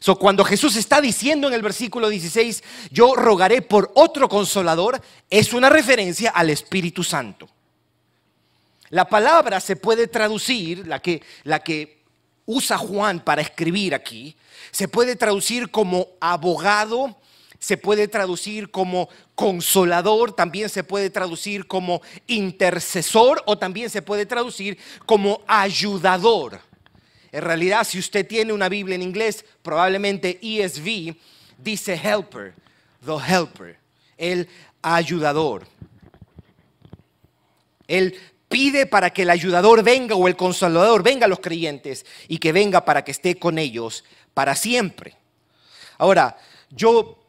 So, 0.00 0.16
cuando 0.16 0.44
Jesús 0.44 0.76
está 0.76 1.00
diciendo 1.00 1.48
en 1.48 1.54
el 1.54 1.62
versículo 1.62 2.08
16, 2.08 2.62
yo 2.90 3.14
rogaré 3.14 3.62
por 3.62 3.90
otro 3.94 4.28
consolador, 4.28 5.00
es 5.28 5.52
una 5.52 5.70
referencia 5.70 6.30
al 6.30 6.50
Espíritu 6.50 7.02
Santo. 7.02 7.48
La 8.90 9.08
palabra 9.08 9.60
se 9.60 9.76
puede 9.76 10.08
traducir, 10.08 10.86
la 10.86 11.00
que, 11.00 11.22
la 11.44 11.60
que 11.60 12.02
usa 12.44 12.76
Juan 12.76 13.20
para 13.20 13.40
escribir 13.40 13.94
aquí, 13.94 14.36
se 14.72 14.88
puede 14.88 15.14
traducir 15.14 15.70
como 15.70 16.08
abogado, 16.20 17.16
se 17.60 17.76
puede 17.76 18.08
traducir 18.08 18.70
como 18.70 19.08
consolador, 19.36 20.32
también 20.32 20.68
se 20.68 20.82
puede 20.82 21.10
traducir 21.10 21.66
como 21.66 22.02
intercesor 22.26 23.42
o 23.46 23.58
también 23.58 23.90
se 23.90 24.02
puede 24.02 24.26
traducir 24.26 24.76
como 25.06 25.42
ayudador. 25.46 26.60
En 27.30 27.42
realidad, 27.42 27.84
si 27.84 27.98
usted 27.98 28.26
tiene 28.26 28.52
una 28.52 28.68
Biblia 28.68 28.96
en 28.96 29.02
inglés, 29.02 29.44
probablemente 29.62 30.40
ESV 30.42 31.14
dice 31.58 31.94
helper, 31.94 32.54
the 33.04 33.12
helper, 33.12 33.78
el 34.16 34.48
ayudador. 34.82 35.66
El 37.86 38.18
pide 38.50 38.84
para 38.84 39.10
que 39.10 39.22
el 39.22 39.30
ayudador 39.30 39.84
venga 39.84 40.16
o 40.16 40.26
el 40.26 40.34
consolador 40.34 41.04
venga 41.04 41.26
a 41.26 41.28
los 41.28 41.38
creyentes 41.38 42.04
y 42.26 42.38
que 42.38 42.50
venga 42.50 42.84
para 42.84 43.04
que 43.04 43.12
esté 43.12 43.38
con 43.38 43.58
ellos 43.58 44.04
para 44.34 44.56
siempre. 44.56 45.16
Ahora, 45.98 46.36
yo 46.68 47.22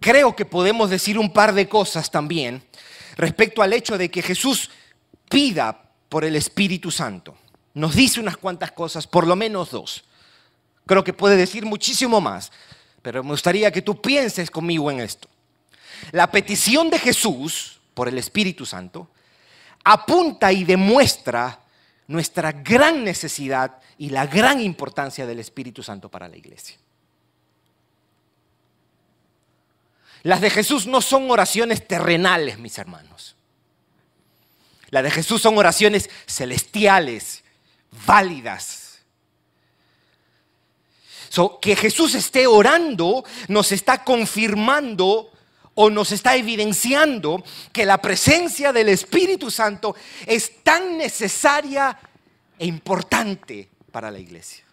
creo 0.00 0.36
que 0.36 0.44
podemos 0.44 0.88
decir 0.88 1.18
un 1.18 1.32
par 1.32 1.52
de 1.52 1.68
cosas 1.68 2.12
también 2.12 2.62
respecto 3.16 3.60
al 3.60 3.72
hecho 3.72 3.98
de 3.98 4.08
que 4.08 4.22
Jesús 4.22 4.70
pida 5.28 5.82
por 6.08 6.24
el 6.24 6.36
Espíritu 6.36 6.92
Santo. 6.92 7.36
Nos 7.74 7.96
dice 7.96 8.20
unas 8.20 8.36
cuantas 8.36 8.70
cosas, 8.70 9.08
por 9.08 9.26
lo 9.26 9.34
menos 9.34 9.72
dos. 9.72 10.04
Creo 10.86 11.02
que 11.02 11.12
puede 11.12 11.36
decir 11.36 11.66
muchísimo 11.66 12.20
más, 12.20 12.52
pero 13.02 13.24
me 13.24 13.30
gustaría 13.30 13.72
que 13.72 13.82
tú 13.82 14.00
pienses 14.00 14.48
conmigo 14.48 14.92
en 14.92 15.00
esto. 15.00 15.28
La 16.12 16.30
petición 16.30 16.88
de 16.88 17.00
Jesús 17.00 17.80
por 17.94 18.08
el 18.08 18.16
Espíritu 18.16 18.64
Santo 18.64 19.10
apunta 19.90 20.52
y 20.52 20.64
demuestra 20.64 21.60
nuestra 22.08 22.52
gran 22.52 23.04
necesidad 23.04 23.78
y 23.96 24.10
la 24.10 24.26
gran 24.26 24.60
importancia 24.60 25.26
del 25.26 25.38
Espíritu 25.40 25.82
Santo 25.82 26.10
para 26.10 26.28
la 26.28 26.36
iglesia. 26.36 26.76
Las 30.24 30.42
de 30.42 30.50
Jesús 30.50 30.86
no 30.86 31.00
son 31.00 31.30
oraciones 31.30 31.88
terrenales, 31.88 32.58
mis 32.58 32.76
hermanos. 32.76 33.34
Las 34.90 35.04
de 35.04 35.10
Jesús 35.10 35.40
son 35.40 35.56
oraciones 35.56 36.10
celestiales, 36.26 37.42
válidas. 38.06 38.98
que 41.62 41.76
Jesús 41.76 42.14
esté 42.14 42.46
orando 42.46 43.24
nos 43.48 43.72
está 43.72 44.04
confirmando 44.04 45.32
o 45.80 45.90
nos 45.90 46.10
está 46.10 46.34
evidenciando 46.34 47.44
que 47.72 47.86
la 47.86 48.02
presencia 48.02 48.72
del 48.72 48.88
Espíritu 48.88 49.48
Santo 49.48 49.94
es 50.26 50.64
tan 50.64 50.98
necesaria 50.98 51.96
e 52.58 52.66
importante 52.66 53.68
para 53.92 54.10
la 54.10 54.18
iglesia. 54.18 54.64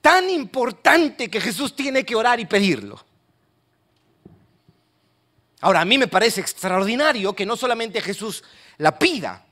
Tan 0.00 0.30
importante 0.30 1.28
que 1.28 1.38
Jesús 1.38 1.76
tiene 1.76 2.02
que 2.02 2.16
orar 2.16 2.40
y 2.40 2.46
pedirlo. 2.46 3.04
Ahora, 5.60 5.82
a 5.82 5.84
mí 5.84 5.98
me 5.98 6.08
parece 6.08 6.40
extraordinario 6.40 7.34
que 7.34 7.44
no 7.44 7.54
solamente 7.54 8.00
Jesús 8.00 8.42
la 8.78 8.98
pida, 8.98 9.44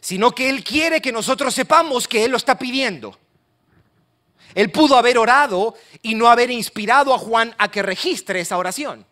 sino 0.00 0.30
que 0.30 0.48
Él 0.48 0.62
quiere 0.62 1.00
que 1.00 1.10
nosotros 1.10 1.52
sepamos 1.52 2.06
que 2.06 2.24
Él 2.24 2.30
lo 2.30 2.36
está 2.36 2.56
pidiendo. 2.56 3.18
Él 4.54 4.70
pudo 4.70 4.96
haber 4.96 5.18
orado 5.18 5.74
y 6.02 6.14
no 6.14 6.28
haber 6.28 6.52
inspirado 6.52 7.12
a 7.12 7.18
Juan 7.18 7.52
a 7.58 7.68
que 7.68 7.82
registre 7.82 8.38
esa 8.38 8.56
oración. 8.58 9.10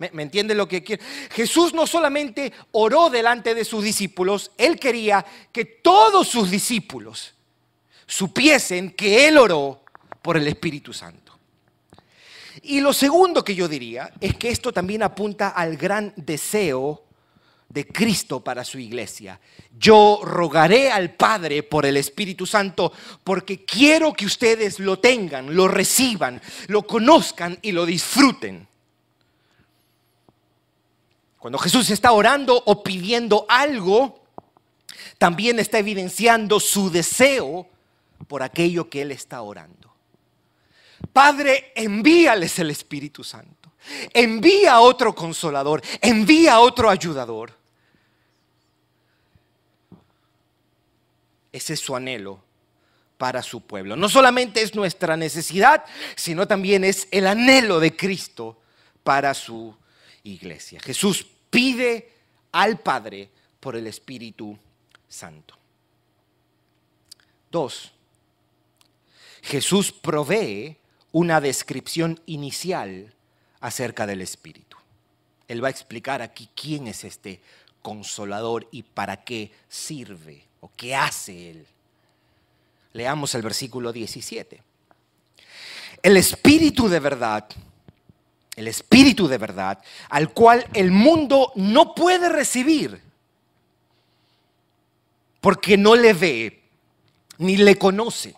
¿Me, 0.00 0.22
entiende 0.22 0.54
lo 0.54 0.66
que 0.66 0.82
quiere? 0.82 1.02
Jesús 1.30 1.74
no 1.74 1.86
solamente 1.86 2.54
oró 2.72 3.10
delante 3.10 3.54
de 3.54 3.66
sus 3.66 3.84
discípulos, 3.84 4.50
Él 4.56 4.80
quería 4.80 5.24
que 5.52 5.66
todos 5.66 6.26
sus 6.26 6.50
discípulos 6.50 7.34
supiesen 8.06 8.92
que 8.92 9.28
Él 9.28 9.36
oró 9.36 9.82
por 10.22 10.38
el 10.38 10.48
Espíritu 10.48 10.94
Santo. 10.94 11.38
Y 12.62 12.80
lo 12.80 12.94
segundo 12.94 13.44
que 13.44 13.54
yo 13.54 13.68
diría 13.68 14.10
es 14.22 14.36
que 14.36 14.48
esto 14.48 14.72
también 14.72 15.02
apunta 15.02 15.50
al 15.50 15.76
gran 15.76 16.14
deseo 16.16 17.04
de 17.68 17.86
Cristo 17.86 18.42
para 18.42 18.64
su 18.64 18.78
iglesia. 18.78 19.38
Yo 19.78 20.20
rogaré 20.24 20.90
al 20.90 21.14
Padre 21.14 21.62
por 21.62 21.84
el 21.84 21.98
Espíritu 21.98 22.46
Santo 22.46 22.90
porque 23.22 23.66
quiero 23.66 24.14
que 24.14 24.24
ustedes 24.24 24.80
lo 24.80 24.98
tengan, 24.98 25.54
lo 25.54 25.68
reciban, 25.68 26.40
lo 26.68 26.86
conozcan 26.86 27.58
y 27.60 27.72
lo 27.72 27.84
disfruten. 27.84 28.69
Cuando 31.40 31.58
Jesús 31.58 31.88
está 31.88 32.12
orando 32.12 32.62
o 32.66 32.82
pidiendo 32.82 33.46
algo, 33.48 34.22
también 35.16 35.58
está 35.58 35.78
evidenciando 35.78 36.60
su 36.60 36.90
deseo 36.90 37.66
por 38.28 38.42
aquello 38.42 38.90
que 38.90 39.00
Él 39.00 39.10
está 39.10 39.40
orando. 39.40 39.90
Padre, 41.14 41.72
envíales 41.74 42.58
el 42.58 42.70
Espíritu 42.70 43.24
Santo. 43.24 43.72
Envía 44.12 44.80
otro 44.80 45.14
consolador. 45.14 45.82
Envía 46.02 46.60
otro 46.60 46.90
ayudador. 46.90 47.52
Ese 51.50 51.72
es 51.72 51.80
su 51.80 51.96
anhelo 51.96 52.44
para 53.16 53.42
su 53.42 53.62
pueblo. 53.62 53.96
No 53.96 54.10
solamente 54.10 54.60
es 54.60 54.74
nuestra 54.74 55.16
necesidad, 55.16 55.86
sino 56.16 56.46
también 56.46 56.84
es 56.84 57.08
el 57.10 57.26
anhelo 57.26 57.80
de 57.80 57.96
Cristo 57.96 58.60
para 59.02 59.32
su 59.32 59.74
iglesia. 60.24 60.80
Jesús 60.80 61.26
pide 61.50 62.12
al 62.52 62.78
Padre 62.78 63.30
por 63.58 63.76
el 63.76 63.86
Espíritu 63.86 64.56
Santo. 65.08 65.54
Dos, 67.50 67.92
Jesús 69.42 69.92
provee 69.92 70.76
una 71.12 71.40
descripción 71.40 72.20
inicial 72.26 73.12
acerca 73.60 74.06
del 74.06 74.20
Espíritu. 74.20 74.76
Él 75.48 75.62
va 75.62 75.68
a 75.68 75.72
explicar 75.72 76.22
aquí 76.22 76.48
quién 76.54 76.86
es 76.86 77.04
este 77.04 77.40
consolador 77.82 78.68
y 78.70 78.82
para 78.84 79.24
qué 79.24 79.50
sirve 79.68 80.44
o 80.60 80.70
qué 80.76 80.94
hace 80.94 81.50
Él. 81.50 81.66
Leamos 82.92 83.34
el 83.34 83.42
versículo 83.42 83.92
17. 83.92 84.62
El 86.02 86.16
Espíritu 86.16 86.88
de 86.88 87.00
verdad 87.00 87.48
el 88.56 88.68
Espíritu 88.68 89.28
de 89.28 89.38
verdad, 89.38 89.82
al 90.08 90.32
cual 90.32 90.66
el 90.74 90.90
mundo 90.90 91.52
no 91.56 91.94
puede 91.94 92.28
recibir, 92.28 93.00
porque 95.40 95.76
no 95.76 95.94
le 95.96 96.12
ve 96.12 96.62
ni 97.38 97.56
le 97.56 97.76
conoce. 97.76 98.34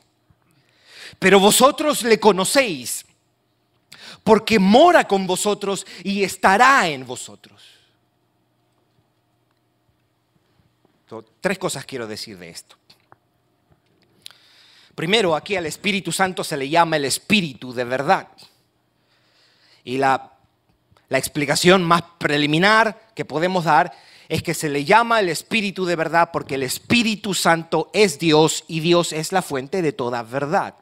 Pero 1.19 1.41
vosotros 1.41 2.03
le 2.03 2.19
conocéis, 2.21 3.05
porque 4.23 4.59
mora 4.59 5.07
con 5.07 5.27
vosotros 5.27 5.87
y 6.05 6.23
estará 6.23 6.89
en 6.89 7.07
vosotros. 7.07 7.73
tres 11.43 11.59
cosas 11.59 11.85
quiero 11.85 12.07
decir 12.07 12.39
de 12.39 12.49
esto. 12.49 12.77
Primero, 14.95 15.35
aquí 15.35 15.57
al 15.57 15.67
Espíritu 15.67 16.13
Santo 16.13 16.45
se 16.45 16.57
le 16.57 16.69
llama 16.69 16.97
el 16.97 17.05
Espíritu 17.05 17.73
de 17.73 17.85
verdad. 17.85 18.29
Y 19.85 19.99
la, 19.99 20.29
explicación 21.11 21.85
más 21.85 22.03
preliminar 22.19 23.11
que 23.15 23.27
podemos 23.27 23.65
dar 23.65 23.93
es 24.31 24.43
que 24.43 24.55
se 24.55 24.71
le 24.71 24.87
llama 24.87 25.21
el 25.21 25.29
Espíritu 25.29 25.85
de 25.85 25.95
verdad 25.95 26.31
porque 26.33 26.55
el 26.55 26.63
Espíritu 26.63 27.35
Santo 27.35 27.91
es 27.93 28.19
Dios 28.19 28.65
y 28.67 28.81
Dios 28.81 29.13
es 29.13 29.31
la 29.31 29.43
fuente 29.43 29.83
de 29.83 29.93
toda 29.93 30.23
verdad. 30.23 30.75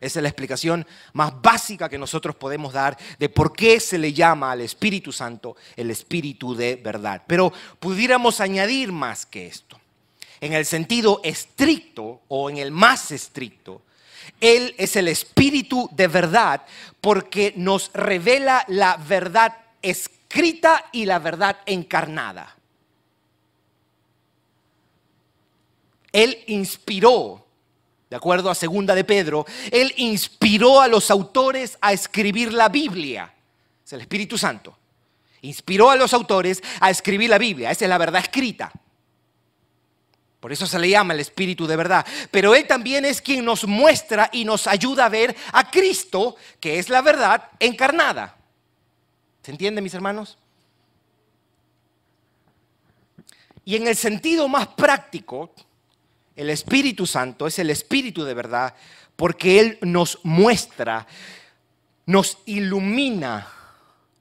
Esa 0.00 0.18
es 0.18 0.22
la 0.22 0.28
explicación 0.28 0.86
más 1.12 1.40
básica 1.40 1.88
que 1.88 1.98
nosotros 1.98 2.36
podemos 2.36 2.72
dar 2.72 2.96
de 3.18 3.28
por 3.28 3.52
qué 3.52 3.80
se 3.80 3.98
le 3.98 4.12
llama 4.12 4.52
al 4.52 4.60
Espíritu 4.60 5.10
Santo 5.12 5.56
el 5.76 5.90
Espíritu 5.90 6.54
de 6.54 6.76
verdad. 6.76 7.22
Pero 7.26 7.52
pudiéramos 7.80 8.40
añadir 8.40 8.92
más 8.92 9.26
que 9.26 9.46
esto. 9.46 9.80
En 10.40 10.52
el 10.52 10.66
sentido 10.66 11.20
estricto 11.24 12.20
o 12.28 12.50
en 12.50 12.58
el 12.58 12.70
más 12.70 13.10
estricto, 13.10 13.82
Él 14.40 14.74
es 14.78 14.96
el 14.96 15.08
Espíritu 15.08 15.88
de 15.92 16.08
verdad 16.08 16.62
porque 17.00 17.52
nos 17.56 17.90
revela 17.92 18.64
la 18.68 18.96
verdad 18.96 19.56
escrita 19.82 20.86
y 20.92 21.06
la 21.06 21.18
verdad 21.18 21.58
encarnada. 21.66 22.56
Él 26.12 26.38
inspiró 26.46 27.44
de 28.14 28.18
acuerdo 28.18 28.48
a 28.48 28.54
segunda 28.54 28.94
de 28.94 29.02
Pedro, 29.02 29.44
él 29.72 29.92
inspiró 29.96 30.80
a 30.80 30.86
los 30.86 31.10
autores 31.10 31.76
a 31.80 31.92
escribir 31.92 32.52
la 32.52 32.68
Biblia. 32.68 33.34
Es 33.84 33.92
el 33.92 34.02
Espíritu 34.02 34.38
Santo. 34.38 34.78
Inspiró 35.42 35.90
a 35.90 35.96
los 35.96 36.14
autores 36.14 36.62
a 36.78 36.90
escribir 36.90 37.28
la 37.28 37.38
Biblia. 37.38 37.72
Esa 37.72 37.86
es 37.86 37.88
la 37.88 37.98
verdad 37.98 38.22
escrita. 38.22 38.70
Por 40.44 40.52
eso 40.52 40.66
se 40.66 40.78
le 40.78 40.90
llama 40.90 41.14
el 41.14 41.20
Espíritu 41.20 41.66
de 41.66 41.74
verdad. 41.74 42.04
Pero 42.30 42.54
Él 42.54 42.66
también 42.66 43.06
es 43.06 43.22
quien 43.22 43.46
nos 43.46 43.66
muestra 43.66 44.28
y 44.30 44.44
nos 44.44 44.66
ayuda 44.66 45.06
a 45.06 45.08
ver 45.08 45.34
a 45.52 45.70
Cristo, 45.70 46.36
que 46.60 46.78
es 46.78 46.90
la 46.90 47.00
verdad 47.00 47.48
encarnada. 47.58 48.36
¿Se 49.42 49.52
entiende, 49.52 49.80
mis 49.80 49.94
hermanos? 49.94 50.36
Y 53.64 53.76
en 53.76 53.86
el 53.86 53.96
sentido 53.96 54.46
más 54.46 54.66
práctico, 54.66 55.54
el 56.36 56.50
Espíritu 56.50 57.06
Santo 57.06 57.46
es 57.46 57.58
el 57.58 57.70
Espíritu 57.70 58.22
de 58.22 58.34
verdad 58.34 58.74
porque 59.16 59.60
Él 59.60 59.78
nos 59.80 60.18
muestra, 60.24 61.06
nos 62.04 62.36
ilumina 62.44 63.48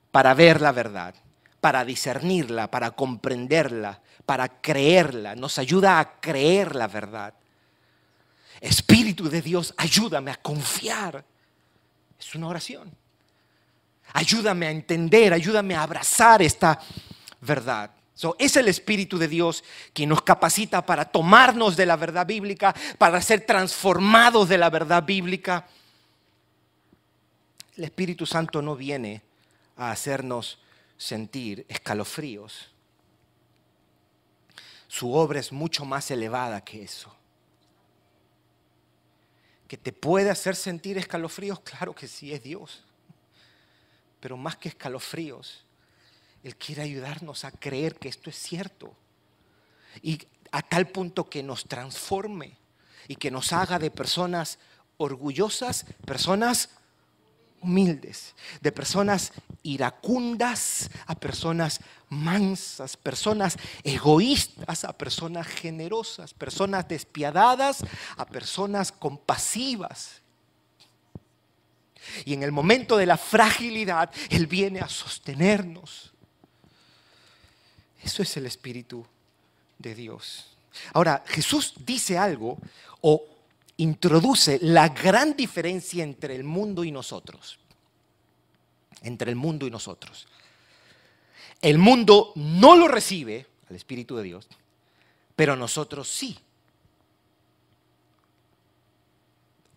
para 0.10 0.34
ver 0.34 0.62
la 0.62 0.72
verdad, 0.72 1.16
para 1.64 1.86
discernirla, 1.86 2.70
para 2.70 2.92
comprenderla, 2.92 4.02
para 4.26 4.50
creerla, 4.60 5.34
nos 5.34 5.58
ayuda 5.58 5.98
a 5.98 6.20
creer 6.20 6.76
la 6.76 6.88
verdad. 6.88 7.34
Espíritu 8.60 9.30
de 9.30 9.42
Dios, 9.42 9.74
ayúdame 9.78 10.32
a 10.32 10.36
confiar. 10.36 11.24
Es 12.20 12.36
una 12.36 12.50
oración. 12.50 12.92
Ayúdame 14.12 14.68
a 14.68 14.72
entender, 14.72 15.32
ayúdame 15.32 15.76
a 15.76 15.84
abrazar 15.84 16.42
esta 16.42 16.78
verdad 17.40 17.92
es 18.38 18.56
el 18.56 18.68
Espíritu 18.68 19.18
de 19.18 19.28
Dios 19.28 19.64
quien 19.92 20.10
nos 20.10 20.22
capacita 20.22 20.86
para 20.86 21.06
tomarnos 21.06 21.76
de 21.76 21.86
la 21.86 21.96
verdad 21.96 22.26
bíblica, 22.26 22.74
para 22.98 23.22
ser 23.22 23.46
transformados 23.46 24.48
de 24.50 24.58
la 24.58 24.70
verdad 24.70 25.04
bíblica. 25.04 25.68
El 27.76 27.86
Espíritu 27.86 28.26
Santo 28.26 28.62
no 28.62 28.76
viene 28.76 29.22
a 29.76 29.92
hacernos 29.92 30.60
sentir 31.04 31.66
escalofríos. 31.68 32.70
Su 34.88 35.14
obra 35.14 35.40
es 35.42 35.52
mucho 35.52 35.84
más 35.84 36.10
elevada 36.12 36.64
que 36.64 36.82
eso. 36.82 37.14
¿Que 39.68 39.76
te 39.76 39.92
puede 39.92 40.30
hacer 40.30 40.56
sentir 40.56 40.98
escalofríos? 40.98 41.60
Claro 41.60 41.94
que 41.94 42.08
sí, 42.08 42.32
es 42.32 42.42
Dios. 42.42 42.86
Pero 44.22 44.38
más 44.38 44.56
que 44.56 44.70
escalofríos, 44.70 45.66
él 46.42 46.56
quiere 46.56 46.84
ayudarnos 46.84 47.44
a 47.44 47.52
creer 47.52 47.96
que 47.96 48.08
esto 48.08 48.30
es 48.30 48.38
cierto. 48.38 48.96
Y 50.02 50.20
a 50.52 50.62
tal 50.62 50.88
punto 50.88 51.30
que 51.30 51.44
nos 51.44 51.66
transforme 51.66 52.56
y 53.10 53.18
que 53.18 53.30
nos 53.30 53.52
haga 53.52 53.78
de 53.78 53.92
personas 53.92 54.58
orgullosas, 54.96 55.86
personas 56.06 56.70
humildes, 57.64 58.36
de 58.62 58.72
personas 58.72 59.32
iracundas 59.64 60.90
a 61.06 61.16
personas 61.16 61.80
mansas, 62.10 62.98
personas 62.98 63.58
egoístas 63.84 64.84
a 64.84 64.94
personas 64.94 65.48
generosas, 65.48 66.34
personas 66.34 66.88
despiadadas 66.88 67.84
a 68.18 68.26
personas 68.26 68.92
compasivas. 68.92 70.22
Y 72.26 72.34
en 72.34 72.44
el 72.44 72.52
momento 72.52 72.98
de 72.98 73.06
la 73.06 73.18
fragilidad, 73.18 74.12
Él 74.30 74.48
viene 74.48 74.82
a 74.82 74.90
sostenernos 74.90 76.14
eso 78.04 78.22
es 78.22 78.38
el 78.38 78.46
Espíritu 78.46 79.06
de 79.80 79.96
Dios. 79.96 80.48
Ahora, 80.94 81.24
Jesús 81.28 81.74
dice 81.86 82.18
algo 82.18 82.58
o 83.02 83.26
introduce 83.78 84.60
la 84.62 84.90
gran 84.90 85.36
diferencia 85.36 86.04
entre 86.04 86.36
el 86.36 86.44
mundo 86.44 86.84
y 86.84 86.92
nosotros. 86.92 87.60
Entre 89.02 89.30
el 89.30 89.36
mundo 89.36 89.68
y 89.68 89.72
nosotros. 89.72 90.28
El 91.62 91.78
mundo 91.78 92.34
no 92.36 92.76
lo 92.76 92.88
recibe 92.88 93.48
al 93.70 93.76
Espíritu 93.76 94.16
de 94.18 94.24
Dios, 94.24 94.48
pero 95.36 95.56
nosotros 95.56 96.08
sí. 96.10 96.38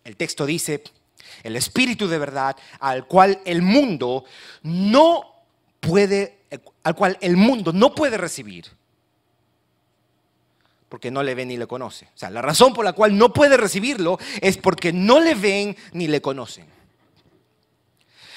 El 0.03 0.15
texto 0.15 0.45
dice, 0.45 0.83
el 1.43 1.55
Espíritu 1.55 2.07
de 2.07 2.17
verdad 2.17 2.55
al 2.79 3.07
cual 3.07 3.41
el 3.45 3.61
mundo 3.61 4.25
no 4.63 5.33
puede 5.79 6.37
al 6.83 6.95
cual 6.95 7.17
el 7.19 7.35
mundo 7.35 7.73
no 7.73 7.93
puede 7.93 8.17
recibir 8.17 8.65
porque 10.89 11.11
no 11.11 11.23
le 11.23 11.35
ven 11.35 11.49
ni 11.49 11.57
le 11.57 11.67
conoce. 11.67 12.05
O 12.05 12.17
sea, 12.17 12.29
la 12.29 12.41
razón 12.41 12.73
por 12.73 12.85
la 12.85 12.93
cual 12.93 13.17
no 13.17 13.33
puede 13.33 13.57
recibirlo 13.57 14.17
es 14.41 14.57
porque 14.57 14.93
no 14.93 15.19
le 15.19 15.35
ven 15.35 15.75
ni 15.93 16.07
le 16.07 16.21
conocen. 16.21 16.65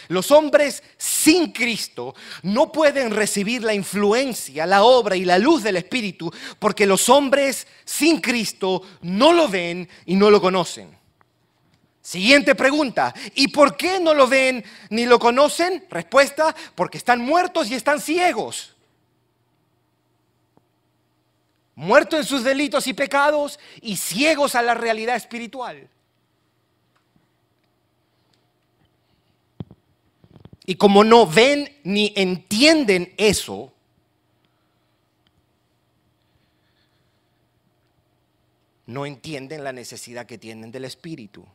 Los 0.08 0.32
hombres 0.32 0.82
sin 0.96 1.52
Cristo 1.52 2.16
no 2.42 2.72
pueden 2.72 3.12
recibir 3.12 3.62
la 3.62 3.74
influencia, 3.74 4.66
la 4.66 4.82
obra 4.82 5.14
y 5.14 5.24
la 5.24 5.38
luz 5.38 5.62
del 5.62 5.76
Espíritu 5.76 6.32
porque 6.58 6.84
los 6.84 7.08
hombres 7.08 7.68
sin 7.84 8.20
Cristo 8.20 8.82
no 9.02 9.32
lo 9.32 9.48
ven 9.48 9.88
y 10.06 10.16
no 10.16 10.28
lo 10.28 10.40
conocen. 10.40 10.98
Siguiente 12.02 12.56
pregunta, 12.56 13.14
¿y 13.36 13.48
por 13.48 13.76
qué 13.76 14.00
no 14.00 14.12
lo 14.12 14.26
ven 14.26 14.64
ni 14.88 15.06
lo 15.06 15.20
conocen? 15.20 15.86
Respuesta, 15.88 16.56
porque 16.74 16.98
están 16.98 17.20
muertos 17.20 17.70
y 17.70 17.74
están 17.74 18.00
ciegos. 18.00 18.74
Muertos 21.80 22.20
en 22.20 22.26
sus 22.26 22.44
delitos 22.44 22.86
y 22.88 22.92
pecados 22.92 23.58
y 23.80 23.96
ciegos 23.96 24.54
a 24.54 24.60
la 24.60 24.74
realidad 24.74 25.16
espiritual. 25.16 25.88
Y 30.66 30.74
como 30.74 31.04
no 31.04 31.26
ven 31.26 31.74
ni 31.82 32.12
entienden 32.16 33.14
eso, 33.16 33.72
no 38.84 39.06
entienden 39.06 39.64
la 39.64 39.72
necesidad 39.72 40.26
que 40.26 40.36
tienen 40.36 40.70
del 40.70 40.84
Espíritu. 40.84 41.46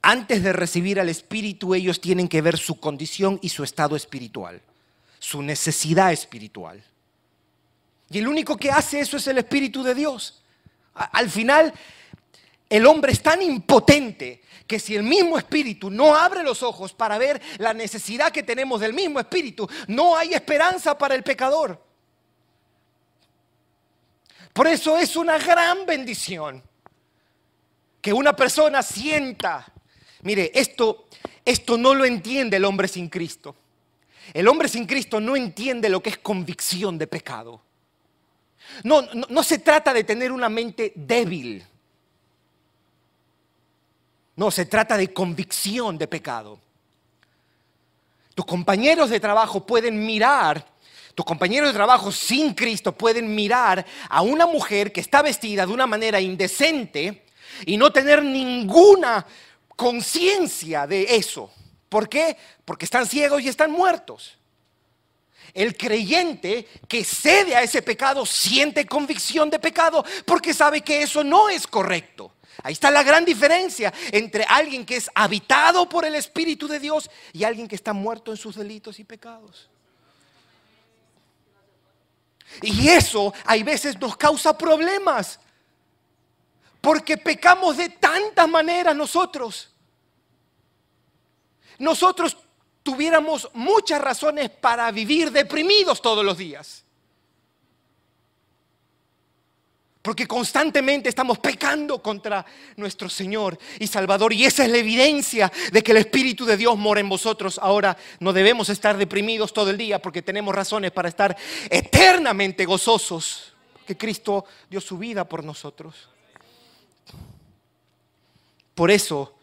Antes 0.00 0.44
de 0.44 0.52
recibir 0.52 1.00
al 1.00 1.08
Espíritu, 1.08 1.74
ellos 1.74 2.00
tienen 2.00 2.28
que 2.28 2.40
ver 2.40 2.56
su 2.56 2.78
condición 2.78 3.40
y 3.42 3.48
su 3.48 3.64
estado 3.64 3.96
espiritual, 3.96 4.62
su 5.18 5.42
necesidad 5.42 6.12
espiritual. 6.12 6.84
Y 8.10 8.18
el 8.18 8.28
único 8.28 8.56
que 8.56 8.70
hace 8.70 9.00
eso 9.00 9.16
es 9.16 9.26
el 9.28 9.38
Espíritu 9.38 9.82
de 9.82 9.94
Dios. 9.94 10.42
Al 10.94 11.30
final, 11.30 11.72
el 12.68 12.86
hombre 12.86 13.12
es 13.12 13.22
tan 13.22 13.40
impotente 13.40 14.42
que 14.66 14.78
si 14.78 14.94
el 14.94 15.02
mismo 15.02 15.38
Espíritu 15.38 15.90
no 15.90 16.14
abre 16.14 16.42
los 16.42 16.62
ojos 16.62 16.92
para 16.92 17.18
ver 17.18 17.40
la 17.58 17.72
necesidad 17.72 18.32
que 18.32 18.42
tenemos 18.42 18.80
del 18.80 18.92
mismo 18.92 19.20
Espíritu, 19.20 19.68
no 19.88 20.16
hay 20.16 20.34
esperanza 20.34 20.98
para 20.98 21.14
el 21.14 21.22
pecador. 21.22 21.82
Por 24.52 24.66
eso 24.66 24.98
es 24.98 25.16
una 25.16 25.38
gran 25.38 25.86
bendición 25.86 26.62
que 28.02 28.12
una 28.12 28.34
persona 28.34 28.82
sienta 28.82 29.72
Mire, 30.22 30.50
esto, 30.54 31.06
esto 31.44 31.78
no 31.78 31.94
lo 31.94 32.04
entiende 32.04 32.58
el 32.58 32.64
hombre 32.64 32.88
sin 32.88 33.08
Cristo. 33.08 33.56
El 34.32 34.48
hombre 34.48 34.68
sin 34.68 34.86
Cristo 34.86 35.20
no 35.20 35.34
entiende 35.34 35.88
lo 35.88 36.02
que 36.02 36.10
es 36.10 36.18
convicción 36.18 36.98
de 36.98 37.06
pecado. 37.06 37.62
No, 38.84 39.02
no, 39.02 39.42
se 39.42 39.58
trata 39.58 39.92
de 39.92 40.04
tener 40.04 40.32
una 40.32 40.48
mente 40.48 40.92
débil. 40.94 41.64
No, 44.36 44.50
se 44.50 44.66
trata 44.66 44.96
de 44.96 45.12
convicción 45.12 45.98
de 45.98 46.08
pecado. 46.08 46.58
Tus 48.34 48.46
compañeros 48.46 49.10
de 49.10 49.20
trabajo 49.20 49.66
pueden 49.66 50.04
mirar, 50.06 50.66
tus 51.14 51.26
compañeros 51.26 51.68
de 51.68 51.74
trabajo 51.74 52.10
sin 52.10 52.54
Cristo 52.54 52.92
pueden 52.92 53.34
mirar 53.34 53.84
a 54.08 54.22
una 54.22 54.46
mujer 54.46 54.92
que 54.92 55.00
está 55.00 55.20
vestida 55.20 55.66
de 55.66 55.72
una 55.72 55.86
manera 55.86 56.20
indecente 56.20 57.26
y 57.66 57.76
no 57.76 57.92
tener 57.92 58.22
ninguna 58.22 59.26
conciencia 59.76 60.86
de 60.86 61.16
eso. 61.16 61.50
¿Por 61.88 62.08
qué? 62.08 62.36
Porque 62.64 62.84
están 62.84 63.06
ciegos 63.06 63.42
y 63.42 63.48
están 63.48 63.72
muertos. 63.72 64.39
El 65.54 65.76
creyente 65.76 66.68
que 66.88 67.04
cede 67.04 67.56
a 67.56 67.62
ese 67.62 67.82
pecado 67.82 68.24
siente 68.24 68.86
convicción 68.86 69.50
de 69.50 69.58
pecado 69.58 70.04
porque 70.24 70.54
sabe 70.54 70.82
que 70.82 71.02
eso 71.02 71.24
no 71.24 71.48
es 71.48 71.66
correcto. 71.66 72.32
Ahí 72.62 72.72
está 72.72 72.90
la 72.90 73.02
gran 73.02 73.24
diferencia 73.24 73.92
entre 74.12 74.44
alguien 74.44 74.84
que 74.84 74.96
es 74.96 75.10
habitado 75.14 75.88
por 75.88 76.04
el 76.04 76.14
Espíritu 76.14 76.68
de 76.68 76.78
Dios 76.78 77.10
y 77.32 77.44
alguien 77.44 77.66
que 77.66 77.76
está 77.76 77.92
muerto 77.92 78.30
en 78.30 78.36
sus 78.36 78.56
delitos 78.56 78.98
y 78.98 79.04
pecados. 79.04 79.70
Y 82.62 82.88
eso 82.88 83.32
hay 83.44 83.62
veces 83.62 83.98
nos 83.98 84.16
causa 84.16 84.56
problemas. 84.56 85.38
Porque 86.80 87.16
pecamos 87.18 87.76
de 87.76 87.90
tantas 87.90 88.48
maneras 88.48 88.96
nosotros. 88.96 89.70
Nosotros 91.78 92.36
tuviéramos 92.82 93.48
muchas 93.54 94.00
razones 94.00 94.50
para 94.50 94.90
vivir 94.90 95.30
deprimidos 95.30 96.00
todos 96.00 96.24
los 96.24 96.38
días. 96.38 96.84
Porque 100.02 100.26
constantemente 100.26 101.10
estamos 101.10 101.38
pecando 101.38 102.00
contra 102.00 102.44
nuestro 102.76 103.10
Señor 103.10 103.58
y 103.78 103.86
Salvador. 103.86 104.32
Y 104.32 104.46
esa 104.46 104.64
es 104.64 104.70
la 104.70 104.78
evidencia 104.78 105.52
de 105.72 105.82
que 105.82 105.92
el 105.92 105.98
Espíritu 105.98 106.46
de 106.46 106.56
Dios 106.56 106.76
mora 106.78 107.00
en 107.00 107.08
vosotros. 107.08 107.58
Ahora 107.62 107.96
no 108.18 108.32
debemos 108.32 108.70
estar 108.70 108.96
deprimidos 108.96 109.52
todo 109.52 109.68
el 109.68 109.76
día 109.76 110.00
porque 110.00 110.22
tenemos 110.22 110.54
razones 110.54 110.90
para 110.90 111.10
estar 111.10 111.36
eternamente 111.68 112.64
gozosos. 112.64 113.52
Que 113.86 113.98
Cristo 113.98 114.46
dio 114.70 114.80
su 114.80 114.96
vida 114.96 115.28
por 115.28 115.44
nosotros. 115.44 116.08
Por 118.74 118.90
eso 118.90 119.34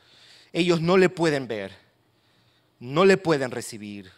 ellos 0.52 0.82
no 0.82 0.98
le 0.98 1.10
pueden 1.10 1.48
ver, 1.48 1.87
no 2.80 3.06
le 3.06 3.18
pueden 3.18 3.52
recibir, 3.52 4.12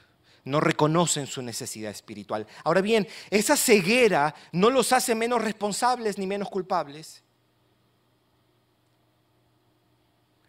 no 0.45 0.59
reconocen 0.59 1.27
su 1.27 1.41
necesidad 1.41 1.91
espiritual. 1.91 2.47
Ahora 2.63 2.81
bien, 2.81 3.07
esa 3.29 3.55
ceguera 3.55 4.33
no 4.51 4.69
los 4.69 4.91
hace 4.93 5.15
menos 5.15 5.41
responsables 5.41 6.17
ni 6.17 6.27
menos 6.27 6.49
culpables. 6.49 7.23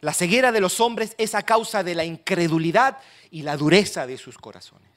La 0.01 0.15
ceguera 0.15 0.51
de 0.51 0.61
los 0.61 0.81
hombres 0.81 1.15
es 1.19 1.35
a 1.35 1.43
causa 1.43 1.83
de 1.83 1.95
la 1.95 2.05
incredulidad 2.05 2.99
y 3.31 3.43
la 3.43 3.57
dureza 3.57 4.07
de 4.07 4.17
sus 4.17 4.39
corazones. 4.39 4.89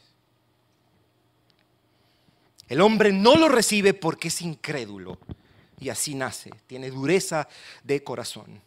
El 2.70 2.80
hombre 2.82 3.12
no 3.12 3.36
lo 3.36 3.50
recibe 3.50 3.94
porque 3.94 4.30
es 4.30 4.42
incrédulo 4.42 5.20
y 5.80 5.90
así 5.90 6.16
nace, 6.16 6.52
tiene 6.66 6.90
dureza 6.90 7.50
de 7.84 8.04
corazón. 8.04 8.62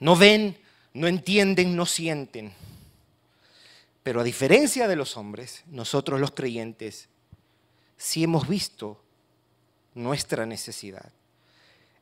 No 0.00 0.16
ven, 0.16 0.58
no 0.94 1.06
entienden, 1.06 1.76
no 1.76 1.84
sienten. 1.84 2.52
Pero 4.02 4.20
a 4.20 4.24
diferencia 4.24 4.88
de 4.88 4.96
los 4.96 5.16
hombres, 5.16 5.62
nosotros 5.66 6.20
los 6.20 6.32
creyentes 6.32 7.08
sí 7.96 8.24
hemos 8.24 8.48
visto 8.48 9.00
nuestra 9.94 10.46
necesidad. 10.46 11.12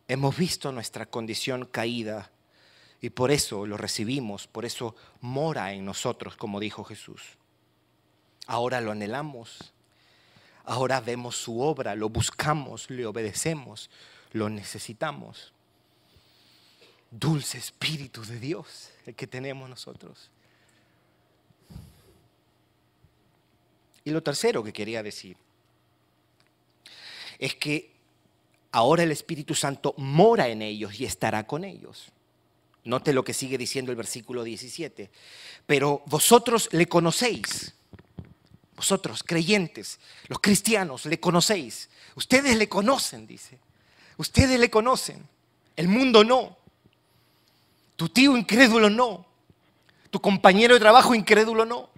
Hemos 0.08 0.36
visto 0.36 0.72
nuestra 0.72 1.06
condición 1.06 1.66
caída 1.66 2.30
y 3.00 3.10
por 3.10 3.30
eso 3.30 3.66
lo 3.66 3.76
recibimos, 3.76 4.46
por 4.46 4.64
eso 4.64 4.96
mora 5.20 5.72
en 5.72 5.84
nosotros, 5.84 6.36
como 6.36 6.58
dijo 6.58 6.84
Jesús. 6.84 7.22
Ahora 8.46 8.80
lo 8.80 8.92
anhelamos, 8.92 9.72
ahora 10.64 11.00
vemos 11.00 11.36
su 11.36 11.60
obra, 11.60 11.94
lo 11.94 12.08
buscamos, 12.08 12.90
le 12.90 13.06
obedecemos, 13.06 13.90
lo 14.32 14.48
necesitamos. 14.48 15.52
Dulce 17.10 17.58
Espíritu 17.58 18.24
de 18.24 18.38
Dios, 18.38 18.90
el 19.06 19.14
que 19.14 19.26
tenemos 19.26 19.68
nosotros. 19.68 20.30
Y 24.04 24.10
lo 24.10 24.22
tercero 24.22 24.62
que 24.64 24.72
quería 24.72 25.02
decir 25.02 25.36
es 27.38 27.54
que 27.54 27.90
ahora 28.72 29.02
el 29.02 29.12
Espíritu 29.12 29.54
Santo 29.54 29.94
mora 29.96 30.48
en 30.48 30.62
ellos 30.62 31.00
y 31.00 31.04
estará 31.04 31.46
con 31.46 31.64
ellos. 31.64 32.12
Note 32.84 33.12
lo 33.12 33.24
que 33.24 33.34
sigue 33.34 33.58
diciendo 33.58 33.90
el 33.90 33.96
versículo 33.96 34.44
17. 34.44 35.10
Pero 35.66 36.02
vosotros 36.06 36.68
le 36.72 36.86
conocéis. 36.86 37.74
Vosotros, 38.76 39.22
creyentes, 39.22 39.98
los 40.28 40.38
cristianos, 40.40 41.04
le 41.04 41.20
conocéis. 41.20 41.90
Ustedes 42.14 42.56
le 42.56 42.68
conocen, 42.68 43.26
dice. 43.26 43.58
Ustedes 44.16 44.58
le 44.58 44.70
conocen. 44.70 45.26
El 45.76 45.88
mundo 45.88 46.24
no. 46.24 46.56
Tu 47.96 48.08
tío 48.08 48.36
incrédulo 48.36 48.88
no. 48.88 49.26
Tu 50.10 50.20
compañero 50.20 50.74
de 50.74 50.80
trabajo 50.80 51.14
incrédulo 51.14 51.66
no 51.66 51.90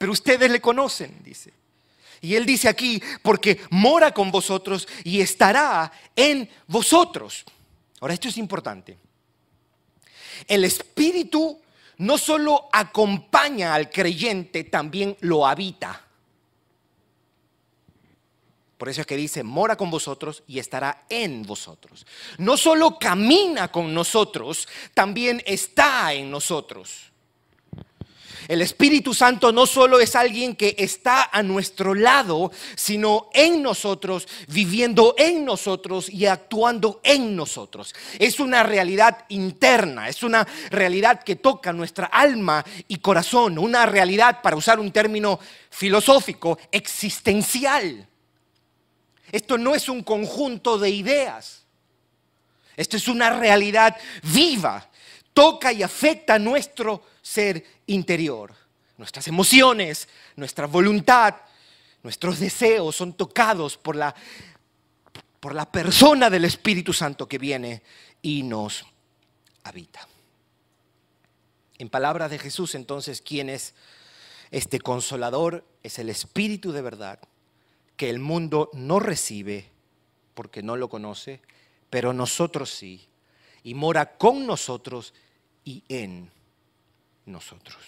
pero 0.00 0.12
ustedes 0.12 0.50
le 0.50 0.62
conocen, 0.62 1.22
dice. 1.22 1.52
Y 2.22 2.34
él 2.34 2.46
dice 2.46 2.70
aquí, 2.70 3.02
porque 3.20 3.60
mora 3.68 4.14
con 4.14 4.30
vosotros 4.30 4.88
y 5.04 5.20
estará 5.20 5.92
en 6.16 6.48
vosotros. 6.66 7.44
Ahora, 8.00 8.14
esto 8.14 8.28
es 8.28 8.38
importante. 8.38 8.96
El 10.48 10.64
Espíritu 10.64 11.60
no 11.98 12.16
solo 12.16 12.70
acompaña 12.72 13.74
al 13.74 13.90
creyente, 13.90 14.64
también 14.64 15.18
lo 15.20 15.46
habita. 15.46 16.02
Por 18.78 18.88
eso 18.88 19.02
es 19.02 19.06
que 19.06 19.16
dice, 19.16 19.42
mora 19.42 19.76
con 19.76 19.90
vosotros 19.90 20.44
y 20.46 20.60
estará 20.60 21.04
en 21.10 21.42
vosotros. 21.42 22.06
No 22.38 22.56
solo 22.56 22.98
camina 22.98 23.70
con 23.70 23.92
nosotros, 23.92 24.66
también 24.94 25.42
está 25.44 26.14
en 26.14 26.30
nosotros. 26.30 27.09
El 28.48 28.62
Espíritu 28.62 29.14
Santo 29.14 29.52
no 29.52 29.66
solo 29.66 30.00
es 30.00 30.16
alguien 30.16 30.56
que 30.56 30.74
está 30.78 31.30
a 31.32 31.42
nuestro 31.42 31.94
lado, 31.94 32.50
sino 32.76 33.28
en 33.32 33.62
nosotros, 33.62 34.26
viviendo 34.48 35.14
en 35.18 35.44
nosotros 35.44 36.08
y 36.08 36.26
actuando 36.26 37.00
en 37.02 37.36
nosotros. 37.36 37.94
Es 38.18 38.40
una 38.40 38.62
realidad 38.62 39.24
interna, 39.28 40.08
es 40.08 40.22
una 40.22 40.46
realidad 40.70 41.22
que 41.22 41.36
toca 41.36 41.72
nuestra 41.72 42.06
alma 42.06 42.64
y 42.88 42.96
corazón, 42.96 43.58
una 43.58 43.86
realidad, 43.86 44.40
para 44.42 44.56
usar 44.56 44.80
un 44.80 44.90
término 44.90 45.38
filosófico, 45.70 46.58
existencial. 46.70 48.06
Esto 49.30 49.58
no 49.58 49.74
es 49.74 49.88
un 49.88 50.02
conjunto 50.02 50.78
de 50.78 50.90
ideas. 50.90 51.64
Esto 52.76 52.96
es 52.96 53.08
una 53.08 53.30
realidad 53.30 53.96
viva. 54.22 54.88
Toca 55.32 55.72
y 55.72 55.82
afecta 55.82 56.38
nuestro 56.38 57.02
ser 57.30 57.64
interior. 57.86 58.52
Nuestras 58.98 59.28
emociones, 59.28 60.08
nuestra 60.36 60.66
voluntad, 60.66 61.36
nuestros 62.02 62.40
deseos 62.40 62.96
son 62.96 63.12
tocados 63.12 63.76
por 63.76 63.94
la, 63.94 64.14
por 65.38 65.54
la 65.54 65.70
persona 65.70 66.28
del 66.28 66.44
Espíritu 66.44 66.92
Santo 66.92 67.28
que 67.28 67.38
viene 67.38 67.82
y 68.20 68.42
nos 68.42 68.84
habita. 69.62 70.06
En 71.78 71.88
palabras 71.88 72.30
de 72.30 72.38
Jesús, 72.38 72.74
entonces, 72.74 73.22
¿quién 73.22 73.48
es 73.48 73.74
este 74.50 74.80
consolador? 74.80 75.64
Es 75.82 75.98
el 75.98 76.10
Espíritu 76.10 76.72
de 76.72 76.82
verdad 76.82 77.20
que 77.96 78.10
el 78.10 78.18
mundo 78.18 78.70
no 78.74 78.98
recibe 78.98 79.70
porque 80.34 80.62
no 80.62 80.76
lo 80.76 80.88
conoce, 80.88 81.40
pero 81.90 82.12
nosotros 82.12 82.70
sí. 82.70 83.08
Y 83.62 83.74
mora 83.74 84.16
con 84.16 84.46
nosotros 84.46 85.14
y 85.64 85.84
en 85.88 86.30
nosotros. 87.30 87.78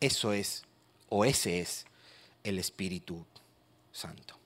Eso 0.00 0.32
es, 0.32 0.64
o 1.08 1.24
ese 1.24 1.60
es, 1.60 1.86
el 2.42 2.58
Espíritu 2.58 3.24
Santo. 3.92 4.38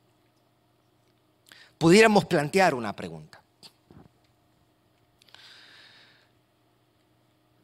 Pudiéramos 1.78 2.24
plantear 2.24 2.74
una 2.74 2.94
pregunta. 2.94 3.40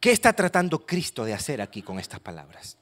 ¿Qué 0.01 0.13
está 0.13 0.33
tratando 0.33 0.85
Cristo 0.85 1.25
de 1.25 1.35
hacer 1.35 1.63
aquí 1.63 1.83
con 1.83 1.99
estas 1.99 2.21
palabras? 2.21 2.77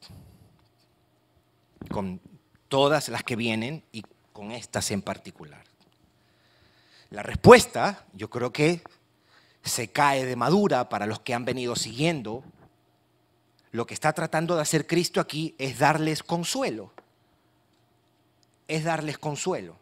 Con 1.91 2.21
todas 2.69 3.09
las 3.11 3.23
que 3.23 3.37
vienen 3.37 3.85
y 3.93 4.03
con 4.33 4.51
estas 4.51 4.91
en 4.91 5.03
particular. 5.03 5.63
La 7.11 7.23
respuesta, 7.23 8.07
yo 8.15 8.31
creo 8.31 8.53
que 8.53 8.83
se 9.63 9.89
cae 9.89 10.25
de 10.25 10.37
madura 10.37 10.89
para 10.89 11.07
los 11.07 11.21
que 11.21 11.35
han 11.35 11.45
venido 11.45 11.77
siguiendo, 11.77 12.43
lo 13.71 13.87
que 13.87 13.95
está 13.95 14.13
tratando 14.13 14.55
de 14.55 14.63
hacer 14.63 14.87
Cristo 14.87 15.21
aquí 15.21 15.55
es 15.59 15.79
darles 15.79 16.23
consuelo. 16.23 16.93
Es 18.69 18.85
darles 18.85 19.19
consuelo. 19.19 19.77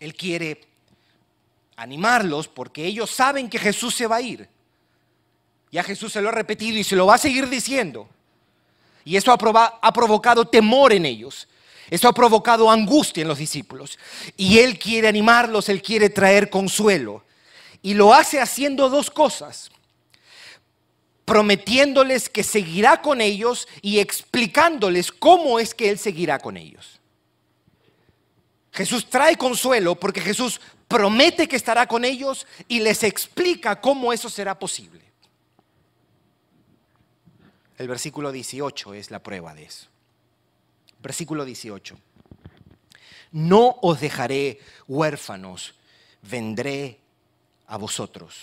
Él 0.00 0.14
quiere 0.14 0.60
animarlos 1.76 2.48
porque 2.48 2.84
ellos 2.84 3.10
saben 3.10 3.50
que 3.50 3.58
Jesús 3.58 3.94
se 3.94 4.06
va 4.06 4.16
a 4.16 4.20
ir. 4.22 4.48
Ya 5.70 5.82
Jesús 5.82 6.12
se 6.12 6.22
lo 6.22 6.28
ha 6.28 6.32
repetido 6.32 6.78
y 6.78 6.84
se 6.84 6.96
lo 6.96 7.06
va 7.06 7.14
a 7.14 7.18
seguir 7.18 7.48
diciendo. 7.48 8.08
Y 9.04 9.16
eso 9.16 9.32
ha, 9.32 9.78
ha 9.82 9.92
provocado 9.92 10.46
temor 10.46 10.92
en 10.92 11.04
ellos. 11.04 11.48
Eso 11.90 12.08
ha 12.08 12.12
provocado 12.12 12.70
angustia 12.70 13.22
en 13.22 13.28
los 13.28 13.38
discípulos. 13.38 13.98
Y 14.36 14.58
Él 14.58 14.78
quiere 14.78 15.08
animarlos, 15.08 15.68
Él 15.68 15.82
quiere 15.82 16.10
traer 16.10 16.50
consuelo. 16.50 17.24
Y 17.82 17.94
lo 17.94 18.14
hace 18.14 18.40
haciendo 18.40 18.88
dos 18.88 19.10
cosas. 19.10 19.70
prometiéndoles 21.24 22.28
que 22.28 22.42
seguirá 22.42 23.00
con 23.00 23.22
ellos 23.22 23.66
y 23.80 23.98
explicándoles 23.98 25.10
cómo 25.10 25.58
es 25.58 25.74
que 25.74 25.88
Él 25.88 25.98
seguirá 25.98 26.38
con 26.38 26.58
ellos. 26.58 27.00
Jesús 28.72 29.08
trae 29.08 29.36
consuelo 29.36 29.94
porque 29.94 30.20
Jesús 30.20 30.60
promete 30.86 31.48
que 31.48 31.56
estará 31.56 31.86
con 31.86 32.04
ellos 32.04 32.46
y 32.68 32.80
les 32.80 33.04
explica 33.04 33.80
cómo 33.80 34.12
eso 34.12 34.28
será 34.28 34.58
posible. 34.58 35.00
El 37.78 37.88
versículo 37.88 38.30
18 38.30 38.94
es 38.94 39.10
la 39.10 39.22
prueba 39.22 39.54
de 39.54 39.64
eso. 39.64 39.93
Versículo 41.04 41.44
18. 41.44 41.98
No 43.32 43.76
os 43.82 44.00
dejaré 44.00 44.58
huérfanos, 44.88 45.74
vendré 46.22 46.98
a 47.66 47.76
vosotros. 47.76 48.40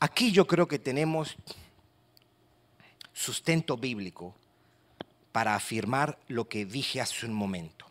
Aquí 0.00 0.32
yo 0.32 0.46
creo 0.46 0.68
que 0.68 0.78
tenemos 0.78 1.34
sustento 3.14 3.78
bíblico 3.78 4.34
para 5.32 5.54
afirmar 5.54 6.18
lo 6.28 6.46
que 6.46 6.66
dije 6.66 7.00
hace 7.00 7.24
un 7.24 7.32
momento. 7.32 7.86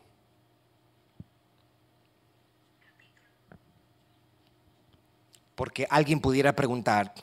Porque 5.56 5.88
alguien 5.90 6.20
pudiera 6.20 6.56
preguntar, 6.56 7.16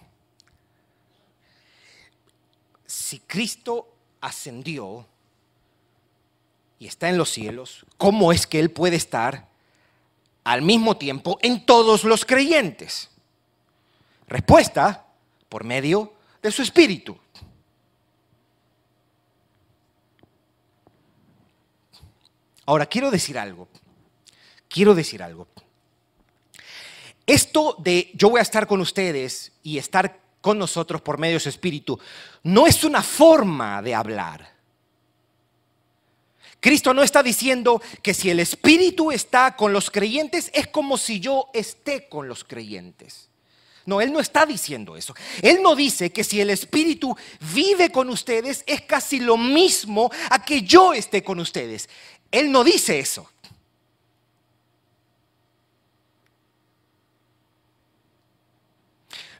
si 2.84 3.20
Cristo 3.20 3.94
ascendió 4.20 5.06
y 6.78 6.86
está 6.86 7.08
en 7.08 7.18
los 7.18 7.30
cielos, 7.30 7.84
¿cómo 7.96 8.32
es 8.32 8.46
que 8.46 8.60
Él 8.60 8.70
puede 8.70 8.96
estar 8.96 9.48
al 10.44 10.62
mismo 10.62 10.96
tiempo 10.96 11.38
en 11.42 11.66
todos 11.66 12.04
los 12.04 12.24
creyentes? 12.24 13.10
Respuesta, 14.26 15.06
por 15.48 15.64
medio 15.64 16.12
de 16.42 16.52
su 16.52 16.62
espíritu. 16.62 17.18
Ahora, 22.66 22.86
quiero 22.86 23.10
decir 23.10 23.38
algo. 23.38 23.66
Quiero 24.68 24.94
decir 24.94 25.22
algo. 25.22 25.48
Esto 27.26 27.76
de 27.78 28.10
yo 28.14 28.30
voy 28.30 28.40
a 28.40 28.42
estar 28.42 28.66
con 28.66 28.80
ustedes 28.80 29.52
y 29.62 29.78
estar 29.78 30.20
con 30.40 30.58
nosotros 30.58 31.00
por 31.00 31.18
medio 31.18 31.34
de 31.34 31.40
su 31.40 31.48
espíritu 31.48 31.98
no 32.42 32.66
es 32.66 32.84
una 32.84 33.02
forma 33.02 33.82
de 33.82 33.94
hablar. 33.94 34.58
Cristo 36.60 36.92
no 36.92 37.02
está 37.02 37.22
diciendo 37.22 37.80
que 38.02 38.14
si 38.14 38.30
el 38.30 38.40
espíritu 38.40 39.12
está 39.12 39.54
con 39.54 39.72
los 39.72 39.90
creyentes 39.90 40.50
es 40.52 40.66
como 40.66 40.98
si 40.98 41.20
yo 41.20 41.48
esté 41.54 42.08
con 42.08 42.28
los 42.28 42.44
creyentes. 42.44 43.28
No, 43.88 44.02
Él 44.02 44.12
no 44.12 44.20
está 44.20 44.44
diciendo 44.44 44.98
eso. 44.98 45.14
Él 45.40 45.62
no 45.62 45.74
dice 45.74 46.12
que 46.12 46.22
si 46.22 46.42
el 46.42 46.50
Espíritu 46.50 47.16
vive 47.54 47.90
con 47.90 48.10
ustedes 48.10 48.62
es 48.66 48.82
casi 48.82 49.18
lo 49.18 49.38
mismo 49.38 50.10
a 50.28 50.44
que 50.44 50.60
yo 50.60 50.92
esté 50.92 51.24
con 51.24 51.40
ustedes. 51.40 51.88
Él 52.30 52.52
no 52.52 52.64
dice 52.64 52.98
eso. 52.98 53.30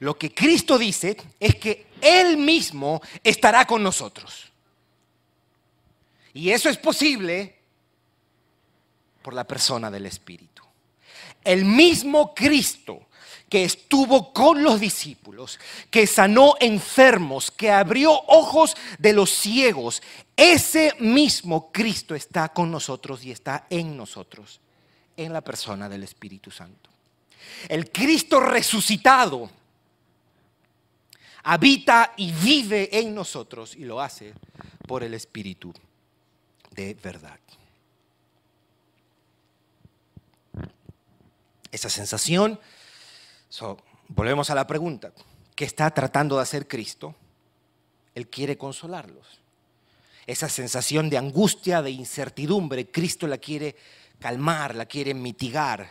Lo 0.01 0.17
que 0.17 0.33
Cristo 0.33 0.79
dice 0.79 1.17
es 1.41 1.57
que 1.57 1.87
Él 2.01 2.37
mismo 2.37 3.01
estará 3.23 3.67
con 3.67 3.83
nosotros. 3.83 4.47
Y 6.35 6.51
eso 6.51 6.69
es 6.69 6.77
posible 6.77 7.57
por 9.23 9.35
la 9.35 9.45
persona 9.45 9.91
del 9.91 10.07
Espíritu. 10.07 10.63
El 11.43 11.65
mismo 11.65 12.35
Cristo 12.35 13.09
que 13.49 13.65
estuvo 13.65 14.33
con 14.33 14.63
los 14.63 14.79
discípulos, 14.79 15.59
que 15.91 16.07
sanó 16.07 16.55
enfermos, 16.61 17.51
que 17.51 17.71
abrió 17.71 18.13
ojos 18.27 18.77
de 18.99 19.13
los 19.13 19.31
ciegos. 19.31 20.03
Ese 20.37 20.95
mismo 21.01 21.73
Cristo 21.73 22.15
está 22.15 22.51
con 22.51 22.71
nosotros 22.71 23.25
y 23.25 23.31
está 23.31 23.67
en 23.71 23.97
nosotros, 23.97 24.61
en 25.17 25.33
la 25.33 25.41
persona 25.41 25.89
del 25.89 26.03
Espíritu 26.03 26.51
Santo. 26.51 26.91
El 27.69 27.91
Cristo 27.91 28.41
resucitado 28.41 29.51
habita 31.43 32.13
y 32.17 32.33
vive 32.33 32.99
en 32.99 33.15
nosotros 33.15 33.77
y 33.77 33.85
lo 33.85 34.01
hace 34.01 34.35
por 34.87 35.03
el 35.03 35.15
Espíritu 35.15 35.73
de 36.71 36.95
verdad. 36.95 37.39
Esa 41.71 41.91
sensación 41.91 42.59
volvemos 44.09 44.51
a 44.51 44.55
la 44.55 44.67
pregunta. 44.67 45.13
¿Qué 45.55 45.65
está 45.65 45.91
tratando 45.91 46.37
de 46.37 46.43
hacer 46.43 46.67
Cristo? 46.67 47.15
Él 48.15 48.29
quiere 48.29 48.57
consolarlos. 48.57 49.41
Esa 50.27 50.49
sensación 50.49 51.11
de 51.11 51.19
angustia, 51.19 51.83
de 51.83 51.91
incertidumbre, 51.91 52.91
Cristo 52.91 53.27
la 53.27 53.39
quiere 53.39 53.77
calmar, 54.19 54.75
la 54.75 54.87
quiere 54.87 55.15
mitigar 55.15 55.91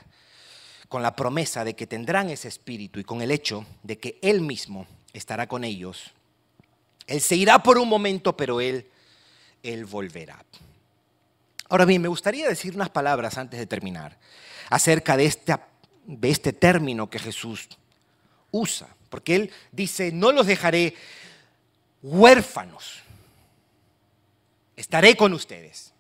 con 0.88 1.02
la 1.02 1.16
promesa 1.16 1.64
de 1.66 1.76
que 1.76 1.88
tendrán 1.88 2.30
ese 2.30 2.48
espíritu 2.48 3.00
y 3.00 3.04
con 3.04 3.22
el 3.22 3.32
hecho 3.32 3.66
de 3.84 3.98
que 3.98 4.20
Él 4.22 4.42
mismo 4.42 4.88
estará 5.18 5.48
con 5.48 5.64
ellos. 5.64 6.12
Él 7.06 7.22
se 7.22 7.36
irá 7.36 7.62
por 7.64 7.78
un 7.78 7.88
momento, 7.88 8.36
pero 8.36 8.62
Él, 8.62 8.88
Él 9.64 9.86
volverá. 9.86 10.44
Ahora 11.70 11.86
bien, 11.86 12.02
me 12.02 12.08
gustaría 12.08 12.48
decir 12.48 12.76
unas 12.76 12.90
palabras 12.90 13.38
antes 13.38 13.60
de 13.60 13.66
terminar 13.66 14.18
acerca 14.70 15.16
de 15.18 15.26
de 16.08 16.30
este 16.30 16.54
término 16.54 17.10
que 17.10 17.20
Jesús 17.20 17.68
usa, 18.52 18.88
porque 19.10 19.36
Él 19.36 19.52
dice, 19.72 20.12
no 20.12 20.32
los 20.32 20.48
dejaré 20.48 20.96
huérfanos, 22.02 23.00
estaré 24.76 25.16
con 25.16 25.34
ustedes. 25.34 25.94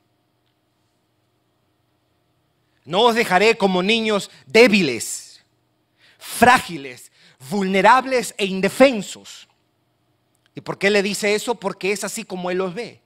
No 2.85 3.01
os 3.01 3.15
dejaré 3.15 3.57
como 3.57 3.83
niños 3.83 4.31
débiles, 4.45 5.43
frágiles, 6.17 7.06
vulnerables 7.49 8.33
e 8.37 8.45
indefensos. 8.45 9.47
¿Y 10.55 10.61
por 10.61 10.77
qué 10.77 10.89
le 10.89 11.03
dice 11.03 11.35
eso? 11.35 11.55
Porque 11.55 11.91
es 11.91 12.03
así 12.03 12.23
como 12.23 12.49
Él 12.49 12.57
los 12.57 12.73
ve. 12.73 13.01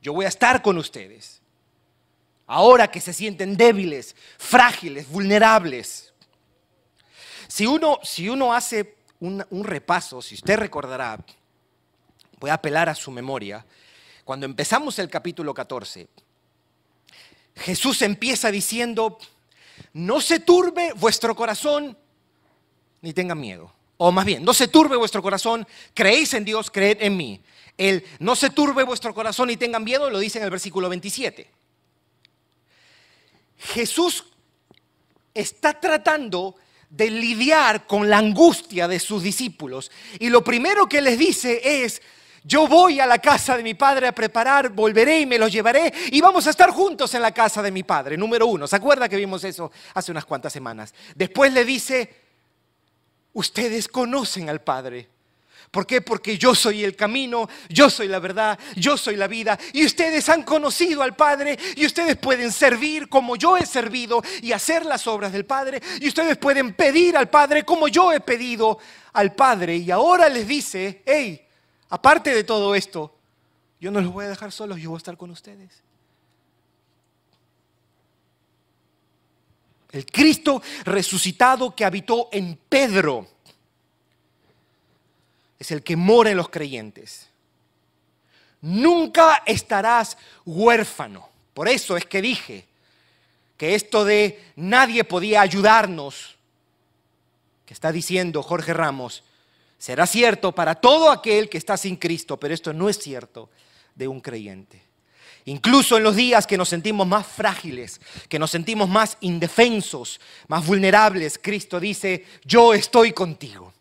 Yo 0.00 0.12
voy 0.12 0.26
a 0.26 0.28
estar 0.28 0.62
con 0.62 0.78
ustedes 0.78 1.40
ahora 2.46 2.90
que 2.90 3.00
se 3.00 3.12
sienten 3.12 3.56
débiles, 3.56 4.14
frágiles, 4.38 5.08
vulnerables. 5.08 6.12
Si 7.48 7.66
uno, 7.66 7.98
si 8.02 8.28
uno 8.28 8.52
hace 8.52 8.96
un, 9.20 9.44
un, 9.50 9.64
repaso, 9.64 10.20
si 10.20 10.34
usted 10.34 10.58
recordará, 10.58 11.18
voy 12.38 12.50
a 12.50 12.54
apelar 12.54 12.88
a 12.88 12.94
su 12.94 13.10
memoria, 13.10 13.64
cuando 14.24 14.46
empezamos 14.46 14.98
el 14.98 15.08
capítulo 15.08 15.54
14, 15.54 16.08
Jesús 17.56 18.02
empieza 18.02 18.50
diciendo, 18.50 19.18
no 19.92 20.20
se 20.20 20.40
turbe 20.40 20.92
vuestro 20.94 21.34
corazón 21.34 21.96
ni 23.00 23.12
tengan 23.12 23.40
miedo. 23.40 23.72
O 23.96 24.10
más 24.10 24.24
bien, 24.24 24.44
no 24.44 24.54
se 24.54 24.68
turbe 24.68 24.96
vuestro 24.96 25.22
corazón, 25.22 25.66
creéis 25.94 26.34
en 26.34 26.44
Dios, 26.44 26.70
creed 26.70 26.98
en 27.00 27.16
mí. 27.16 27.40
El 27.76 28.04
no 28.18 28.36
se 28.36 28.50
turbe 28.50 28.82
vuestro 28.82 29.14
corazón 29.14 29.50
y 29.50 29.56
tengan 29.56 29.84
miedo 29.84 30.10
lo 30.10 30.18
dice 30.18 30.38
en 30.38 30.44
el 30.44 30.50
versículo 30.50 30.88
27. 30.88 31.50
Jesús 33.58 34.26
está 35.32 35.80
tratando 35.80 36.56
de 36.90 37.10
lidiar 37.10 37.86
con 37.86 38.08
la 38.08 38.18
angustia 38.18 38.86
de 38.86 39.00
sus 39.00 39.22
discípulos. 39.22 39.90
Y 40.18 40.28
lo 40.28 40.44
primero 40.44 40.88
que 40.88 41.00
les 41.00 41.18
dice 41.18 41.84
es, 41.84 42.02
yo 42.44 42.68
voy 42.68 43.00
a 43.00 43.06
la 43.06 43.18
casa 43.18 43.56
de 43.56 43.62
mi 43.62 43.74
padre 43.74 44.06
a 44.06 44.12
preparar, 44.12 44.68
volveré 44.68 45.20
y 45.20 45.26
me 45.26 45.38
los 45.38 45.50
llevaré 45.50 45.92
y 46.12 46.20
vamos 46.20 46.46
a 46.46 46.50
estar 46.50 46.70
juntos 46.70 47.12
en 47.14 47.22
la 47.22 47.32
casa 47.32 47.60
de 47.62 47.72
mi 47.72 47.82
padre. 47.82 48.16
Número 48.16 48.46
uno, 48.46 48.66
¿se 48.68 48.76
acuerda 48.76 49.08
que 49.08 49.16
vimos 49.16 49.42
eso 49.44 49.72
hace 49.94 50.12
unas 50.12 50.24
cuantas 50.24 50.52
semanas? 50.52 50.94
Después 51.16 51.52
le 51.52 51.64
dice, 51.64 52.14
ustedes 53.32 53.88
conocen 53.88 54.48
al 54.48 54.60
Padre 54.60 55.08
¿Por 55.74 55.88
qué? 55.88 56.00
Porque 56.00 56.38
yo 56.38 56.54
soy 56.54 56.84
el 56.84 56.94
camino, 56.94 57.48
yo 57.68 57.90
soy 57.90 58.06
la 58.06 58.20
verdad, 58.20 58.56
yo 58.76 58.96
soy 58.96 59.16
la 59.16 59.26
vida. 59.26 59.58
Y 59.72 59.84
ustedes 59.84 60.28
han 60.28 60.44
conocido 60.44 61.02
al 61.02 61.16
Padre 61.16 61.58
y 61.74 61.84
ustedes 61.84 62.16
pueden 62.16 62.52
servir 62.52 63.08
como 63.08 63.34
yo 63.34 63.56
he 63.56 63.66
servido 63.66 64.22
y 64.40 64.52
hacer 64.52 64.86
las 64.86 65.08
obras 65.08 65.32
del 65.32 65.46
Padre. 65.46 65.82
Y 65.98 66.06
ustedes 66.06 66.36
pueden 66.36 66.74
pedir 66.74 67.16
al 67.16 67.28
Padre 67.28 67.64
como 67.64 67.88
yo 67.88 68.12
he 68.12 68.20
pedido 68.20 68.78
al 69.14 69.34
Padre. 69.34 69.78
Y 69.78 69.90
ahora 69.90 70.28
les 70.28 70.46
dice, 70.46 71.02
hey, 71.04 71.43
aparte 71.94 72.34
de 72.34 72.42
todo 72.42 72.74
esto, 72.74 73.14
yo 73.80 73.92
no 73.92 74.00
los 74.00 74.12
voy 74.12 74.24
a 74.24 74.28
dejar 74.28 74.50
solos, 74.50 74.80
yo 74.80 74.90
voy 74.90 74.96
a 74.96 74.98
estar 74.98 75.16
con 75.16 75.30
ustedes. 75.30 75.70
El 79.92 80.04
Cristo 80.04 80.60
resucitado 80.84 81.72
que 81.76 81.84
habitó 81.84 82.28
en 82.32 82.58
Pedro 82.68 83.28
es 85.56 85.70
el 85.70 85.84
que 85.84 85.94
mora 85.94 86.30
en 86.30 86.36
los 86.36 86.48
creyentes. 86.48 87.28
Nunca 88.60 89.44
estarás 89.46 90.18
huérfano. 90.44 91.28
Por 91.54 91.68
eso 91.68 91.96
es 91.96 92.06
que 92.06 92.20
dije 92.20 92.66
que 93.56 93.76
esto 93.76 94.04
de 94.04 94.52
nadie 94.56 95.04
podía 95.04 95.42
ayudarnos 95.42 96.34
que 97.64 97.72
está 97.72 97.92
diciendo 97.92 98.42
Jorge 98.42 98.74
Ramos 98.74 99.22
será 99.84 100.06
cierto 100.06 100.50
para 100.50 100.74
todo 100.74 101.10
aquel 101.10 101.50
que 101.50 101.58
está 101.58 101.76
sin 101.76 101.96
Cristo, 101.96 102.40
pero 102.40 102.54
esto 102.54 102.72
no 102.72 102.88
es 102.88 102.98
cierto 102.98 103.50
de 103.94 104.08
un 104.08 104.18
creyente. 104.18 104.82
Incluso 105.44 105.98
en 105.98 106.04
los 106.04 106.16
días 106.16 106.46
que 106.46 106.56
nos 106.56 106.70
sentimos 106.70 107.06
más 107.06 107.26
frágiles, 107.26 108.00
que 108.30 108.38
nos 108.38 108.50
sentimos 108.50 108.88
más 108.88 109.18
indefensos, 109.20 110.22
más 110.48 110.66
vulnerables, 110.66 111.38
Cristo 111.38 111.78
dice, 111.78 112.24
yo 112.46 112.72
estoy 112.72 113.12
contigo. 113.12 113.74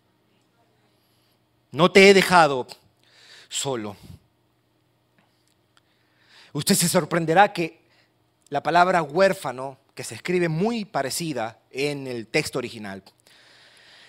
No 1.72 1.90
te 1.90 2.10
he 2.10 2.14
dejado 2.14 2.68
solo. 3.48 3.96
Usted 6.52 6.76
se 6.76 6.90
sorprenderá 6.90 7.54
que 7.54 7.80
la 8.50 8.62
palabra 8.62 9.02
huérfano, 9.04 9.78
que 9.96 10.04
se 10.04 10.16
escribe 10.16 10.50
muy 10.50 10.84
parecida 10.84 11.62
en 11.72 12.08
el 12.08 12.28
texto 12.28 12.60
original, 12.60 13.04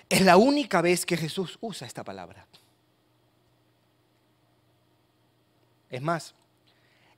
es 0.09 0.21
la 0.23 0.37
única 0.37 0.81
vez 0.81 1.07
que 1.07 1.17
Jesús 1.17 1.59
usa 1.61 1.87
esta 1.87 2.05
palabra. 2.05 2.47
Es 5.91 6.03
más, 6.03 6.35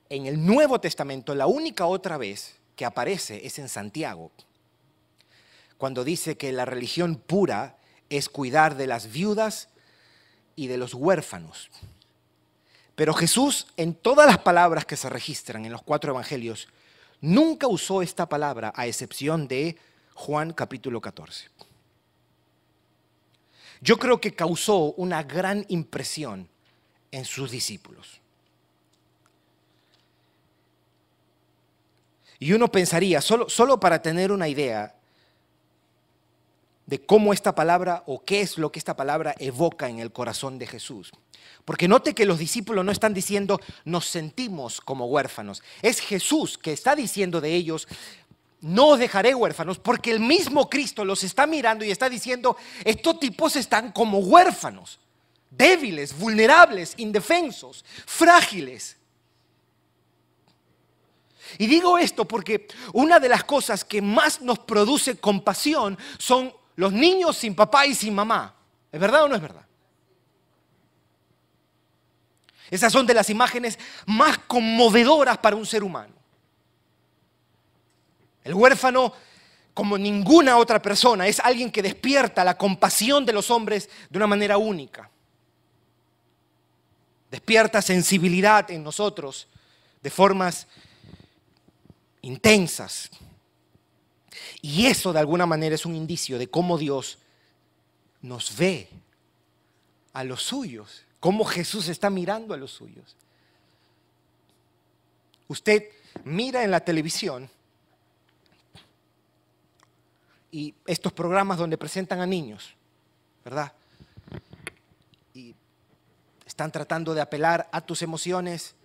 en 0.09 0.25
el 0.25 0.45
Nuevo 0.45 0.79
Testamento 0.79 1.35
la 1.35 1.47
única 1.47 1.85
otra 1.85 2.17
vez 2.17 2.55
que 2.75 2.85
aparece 2.85 3.45
es 3.45 3.59
en 3.59 3.69
Santiago, 3.69 4.31
cuando 5.77 6.03
dice 6.03 6.37
que 6.37 6.51
la 6.51 6.65
religión 6.65 7.15
pura 7.15 7.77
es 8.09 8.29
cuidar 8.29 8.75
de 8.77 8.87
las 8.87 9.11
viudas 9.11 9.69
y 10.55 10.67
de 10.67 10.77
los 10.77 10.93
huérfanos. 10.93 11.69
Pero 12.95 13.13
Jesús, 13.13 13.67
en 13.77 13.93
todas 13.93 14.25
las 14.25 14.39
palabras 14.39 14.85
que 14.85 14.97
se 14.97 15.09
registran 15.09 15.65
en 15.65 15.71
los 15.71 15.83
cuatro 15.83 16.11
evangelios, 16.11 16.67
nunca 17.21 17.67
usó 17.67 18.01
esta 18.01 18.27
palabra 18.27 18.73
a 18.75 18.87
excepción 18.87 19.47
de 19.47 19.77
Juan 20.15 20.53
capítulo 20.53 20.99
14. 20.99 21.49
Yo 23.81 23.97
creo 23.97 24.19
que 24.19 24.33
causó 24.33 24.93
una 24.93 25.23
gran 25.23 25.65
impresión 25.69 26.47
en 27.11 27.25
sus 27.25 27.51
discípulos. 27.51 28.21
Y 32.39 32.53
uno 32.53 32.71
pensaría, 32.71 33.21
solo, 33.21 33.49
solo 33.49 33.79
para 33.79 34.01
tener 34.01 34.31
una 34.31 34.47
idea 34.47 34.93
de 36.85 37.05
cómo 37.05 37.33
esta 37.33 37.53
palabra 37.53 38.03
o 38.07 38.23
qué 38.23 38.41
es 38.41 38.57
lo 38.57 38.71
que 38.71 38.79
esta 38.79 38.95
palabra 38.95 39.35
evoca 39.39 39.89
en 39.89 39.99
el 39.99 40.11
corazón 40.11 40.57
de 40.57 40.67
Jesús. 40.67 41.11
Porque 41.65 41.87
note 41.87 42.13
que 42.13 42.25
los 42.25 42.39
discípulos 42.39 42.85
no 42.85 42.91
están 42.91 43.13
diciendo 43.13 43.59
nos 43.83 44.05
sentimos 44.05 44.79
como 44.79 45.05
huérfanos. 45.07 45.61
Es 45.81 45.99
Jesús 45.99 46.57
que 46.57 46.71
está 46.71 46.95
diciendo 46.95 47.41
de 47.41 47.53
ellos, 47.53 47.87
no 48.61 48.89
os 48.89 48.99
dejaré 48.99 49.35
huérfanos, 49.35 49.77
porque 49.77 50.11
el 50.11 50.19
mismo 50.19 50.69
Cristo 50.69 51.05
los 51.05 51.23
está 51.23 51.45
mirando 51.45 51.85
y 51.85 51.91
está 51.91 52.09
diciendo, 52.09 52.57
estos 52.83 53.19
tipos 53.19 53.55
están 53.55 53.91
como 53.91 54.19
huérfanos, 54.19 54.99
débiles, 55.49 56.17
vulnerables, 56.17 56.93
indefensos, 56.97 57.85
frágiles. 58.05 58.97
Y 61.57 61.67
digo 61.67 61.97
esto 61.97 62.25
porque 62.25 62.67
una 62.93 63.19
de 63.19 63.29
las 63.29 63.43
cosas 63.43 63.83
que 63.83 64.01
más 64.01 64.41
nos 64.41 64.59
produce 64.59 65.17
compasión 65.17 65.97
son 66.17 66.53
los 66.75 66.91
niños 66.91 67.37
sin 67.37 67.55
papá 67.55 67.85
y 67.85 67.95
sin 67.95 68.13
mamá. 68.13 68.55
¿Es 68.91 68.99
verdad 68.99 69.23
o 69.23 69.27
no 69.29 69.35
es 69.35 69.41
verdad? 69.41 69.65
Esas 72.69 72.91
son 72.91 73.05
de 73.05 73.13
las 73.13 73.29
imágenes 73.29 73.79
más 74.05 74.39
conmovedoras 74.39 75.37
para 75.37 75.55
un 75.55 75.65
ser 75.65 75.83
humano. 75.83 76.16
El 78.47 78.53
huérfano, 78.53 79.11
como 79.73 79.97
ninguna 79.97 80.57
otra 80.57 80.81
persona, 80.81 81.27
es 81.27 81.41
alguien 81.41 81.69
que 81.69 81.81
despierta 81.81 82.45
la 82.45 82.57
compasión 82.57 83.25
de 83.25 83.33
los 83.33 83.51
hombres 83.51 83.89
de 84.09 84.17
una 84.17 84.25
manera 84.25 84.57
única. 84.57 85.11
Despierta 87.29 87.81
sensibilidad 87.81 88.71
en 88.71 88.85
nosotros 88.85 89.49
de 90.01 90.09
formas 90.09 90.65
intensas. 92.21 93.09
Y 94.61 94.85
eso 94.85 95.11
de 95.11 95.19
alguna 95.19 95.45
manera 95.45 95.75
es 95.75 95.85
un 95.85 95.93
indicio 95.93 96.39
de 96.39 96.49
cómo 96.49 96.77
Dios 96.77 97.17
nos 98.21 98.55
ve 98.55 98.87
a 100.13 100.23
los 100.23 100.41
suyos, 100.41 101.03
cómo 101.19 101.43
Jesús 101.43 101.89
está 101.89 102.09
mirando 102.09 102.53
a 102.53 102.57
los 102.57 102.71
suyos. 102.71 103.17
Usted 105.49 105.89
mira 106.23 106.63
en 106.63 106.71
la 106.71 106.79
televisión 106.79 107.49
y 110.51 110.73
estos 110.85 111.13
programas 111.13 111.57
donde 111.57 111.77
presentan 111.77 112.21
a 112.21 112.25
niños, 112.25 112.75
¿verdad? 113.43 113.73
Y 115.33 115.55
están 116.45 116.71
tratando 116.71 117.13
de 117.13 117.21
apelar 117.21 117.67
a 117.71 117.81
tus 117.81 118.01
emociones, 118.01 118.75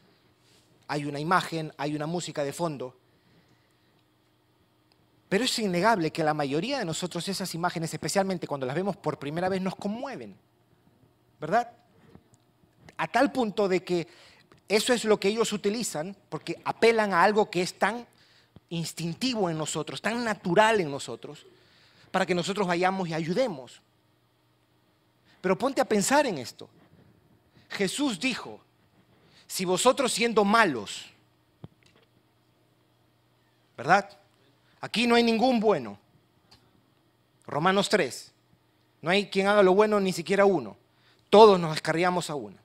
hay 0.88 1.04
una 1.04 1.20
imagen, 1.20 1.72
hay 1.76 1.94
una 1.94 2.06
música 2.06 2.44
de 2.44 2.52
fondo. 2.52 2.96
Pero 5.28 5.44
es 5.44 5.58
innegable 5.58 6.10
que 6.10 6.22
la 6.22 6.34
mayoría 6.34 6.78
de 6.78 6.84
nosotros 6.84 7.26
esas 7.28 7.54
imágenes, 7.54 7.94
especialmente 7.94 8.46
cuando 8.46 8.66
las 8.66 8.76
vemos 8.76 8.96
por 8.96 9.18
primera 9.18 9.48
vez, 9.48 9.62
nos 9.62 9.76
conmueven, 9.76 10.36
¿verdad? 11.40 11.70
A 12.98 13.08
tal 13.08 13.32
punto 13.32 13.68
de 13.68 13.82
que 13.82 14.06
eso 14.68 14.92
es 14.92 15.04
lo 15.04 15.18
que 15.18 15.28
ellos 15.28 15.52
utilizan 15.52 16.16
porque 16.28 16.60
apelan 16.64 17.14
a 17.14 17.22
algo 17.22 17.50
que 17.50 17.62
es 17.62 17.78
tan 17.78 18.06
instintivo 18.72 19.50
en 19.50 19.58
nosotros, 19.58 20.00
tan 20.00 20.24
natural 20.24 20.80
en 20.80 20.90
nosotros, 20.90 21.44
para 22.10 22.24
que 22.24 22.34
nosotros 22.34 22.66
vayamos 22.66 23.06
y 23.08 23.14
ayudemos. 23.14 23.82
Pero 25.42 25.58
ponte 25.58 25.80
a 25.82 25.84
pensar 25.84 26.26
en 26.26 26.38
esto. 26.38 26.70
Jesús 27.68 28.18
dijo, 28.18 28.60
si 29.46 29.66
vosotros 29.66 30.10
siendo 30.10 30.42
malos, 30.44 31.04
¿verdad? 33.76 34.08
Aquí 34.80 35.06
no 35.06 35.16
hay 35.16 35.22
ningún 35.22 35.60
bueno. 35.60 35.98
Romanos 37.46 37.90
3. 37.90 38.32
No 39.02 39.10
hay 39.10 39.28
quien 39.28 39.48
haga 39.48 39.62
lo 39.62 39.74
bueno 39.74 40.00
ni 40.00 40.14
siquiera 40.14 40.46
uno. 40.46 40.78
Todos 41.28 41.60
nos 41.60 41.72
descarriamos 41.72 42.30
a 42.30 42.36
uno. 42.36 42.56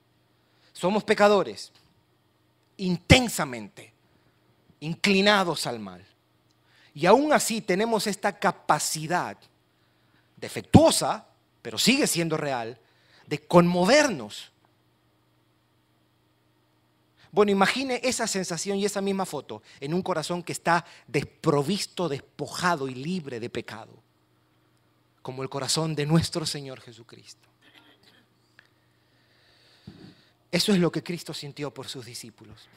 Somos 0.71 1.03
pecadores, 1.03 1.73
intensamente 2.77 3.96
inclinados 4.79 5.67
al 5.67 5.79
mal. 5.79 6.05
Y 6.93 7.05
aún 7.05 7.33
así 7.33 7.61
tenemos 7.61 8.07
esta 8.07 8.37
capacidad 8.39 9.37
defectuosa, 10.35 11.27
pero 11.61 11.77
sigue 11.77 12.07
siendo 12.07 12.37
real, 12.37 12.79
de 13.27 13.45
conmovernos 13.45 14.51
bueno, 17.37 17.51
imagine 17.51 17.99
esa 18.03 18.25
sensación 18.25 18.77
y 18.77 18.85
esa 18.85 18.99
misma 18.99 19.23
foto 19.23 19.61
en 19.79 19.93
un 19.93 20.01
corazón 20.01 20.41
que 20.41 20.53
está 20.53 20.85
desprovisto, 21.07 22.09
despojado 22.09 22.87
y 22.87 22.95
libre 22.95 23.39
de 23.39 23.49
pecado, 23.49 24.01
como 25.21 25.43
el 25.43 25.49
corazón 25.49 25.93
de 25.93 26.07
nuestro 26.07 26.47
Señor 26.47 26.81
Jesucristo. 26.81 27.47
Eso 30.49 30.71
es 30.71 30.79
lo 30.79 30.91
que 30.91 31.03
Cristo 31.03 31.31
sintió 31.31 31.73
por 31.73 31.87
sus 31.87 32.05
discípulos. 32.05 32.69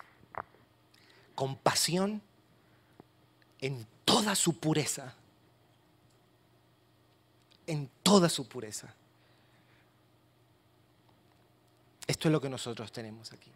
Compasión 1.40 2.20
en 3.60 3.86
toda 4.04 4.34
su 4.34 4.58
pureza. 4.58 5.14
En 7.66 7.88
toda 8.02 8.28
su 8.28 8.46
pureza. 8.46 8.94
Esto 12.06 12.28
es 12.28 12.32
lo 12.32 12.40
que 12.40 12.50
nosotros 12.50 12.92
tenemos 12.92 13.32
aquí 13.32 13.50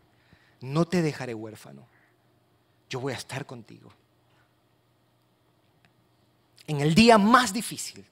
no 0.64 0.86
te 0.86 1.02
dejaré 1.02 1.34
huérfano, 1.34 1.86
yo 2.88 3.00
voy 3.00 3.12
a 3.12 3.16
estar 3.16 3.44
contigo. 3.44 3.92
En 6.66 6.80
el 6.80 6.94
día 6.94 7.18
más 7.18 7.52
difícil, 7.52 8.04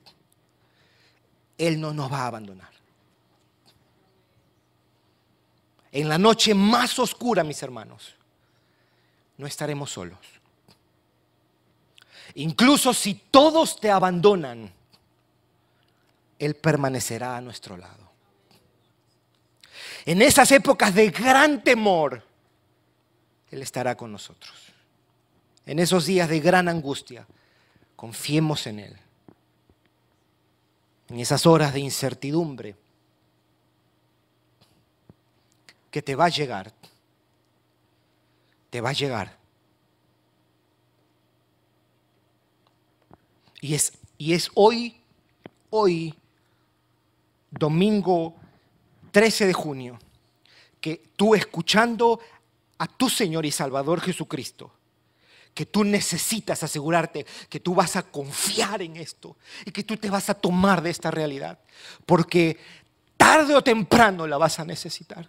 Él 1.57 1.81
no 1.81 1.93
nos 1.95 2.13
va 2.13 2.21
a 2.21 2.27
abandonar. 2.27 2.71
En 5.91 6.09
la 6.09 6.19
noche 6.19 6.55
más 6.55 6.99
oscura, 6.99 7.43
mis 7.43 7.63
hermanos, 7.63 8.15
no 9.43 9.49
estaremos 9.49 9.91
solos. 9.91 10.21
Incluso 12.37 12.95
si 12.95 13.15
todos 13.15 13.81
te 13.81 13.91
abandonan, 13.91 14.73
Él 16.39 16.55
permanecerá 16.55 17.37
a 17.37 17.41
nuestro 17.41 17.77
lado. 17.77 18.09
En 20.07 20.23
esas 20.23 20.53
épocas 20.53 20.95
de 20.95 21.11
gran 21.11 21.65
temor, 21.65 22.23
él 23.51 23.63
estará 23.63 23.97
con 23.97 24.13
nosotros. 24.13 24.53
En 25.67 25.81
esos 25.81 26.07
días 26.07 26.29
de 26.29 26.39
gran 26.39 26.69
angustia, 26.69 27.27
confiemos 27.97 28.67
en 28.69 28.79
Él. 28.79 28.97
En 31.09 31.19
esas 31.19 31.47
horas 31.47 31.75
de 31.75 31.81
incertidumbre, 31.81 32.77
que 35.91 36.01
te 36.01 36.15
va 36.15 36.27
a 36.27 36.31
llegar, 36.31 36.73
te 38.73 38.81
va 38.81 38.89
a 38.89 38.95
llegar. 38.95 39.37
Y 43.61 43.75
es, 43.75 43.93
y 44.17 44.33
es 44.33 44.51
hoy, 44.55 44.97
hoy 45.69 46.15
domingo 47.51 48.35
13 49.11 49.47
de 49.49 49.53
junio, 49.53 49.99
que 50.81 51.11
tú 51.17 51.35
escuchando 51.35 52.19
a 52.79 52.87
tu 52.87 53.11
Señor 53.11 53.45
y 53.45 53.51
Salvador 53.51 54.01
Jesucristo, 54.01 54.73
que 55.53 55.67
tú 55.67 55.85
necesitas 55.85 56.63
asegurarte 56.63 57.27
que 57.51 57.61
tú 57.61 57.75
vas 57.75 57.97
a 57.97 58.05
confiar 58.05 58.81
en 58.81 58.97
esto 58.97 59.37
y 59.67 59.71
que 59.71 59.85
tú 59.85 59.99
te 59.99 60.09
vas 60.09 60.31
a 60.31 60.35
tomar 60.35 60.81
de 60.81 60.89
esta 60.89 61.11
realidad, 61.11 61.59
porque 62.07 62.57
tarde 63.19 63.55
o 63.55 63.63
temprano 63.63 64.27
la 64.27 64.39
vas 64.39 64.59
a 64.61 64.65
necesitar. 64.65 65.29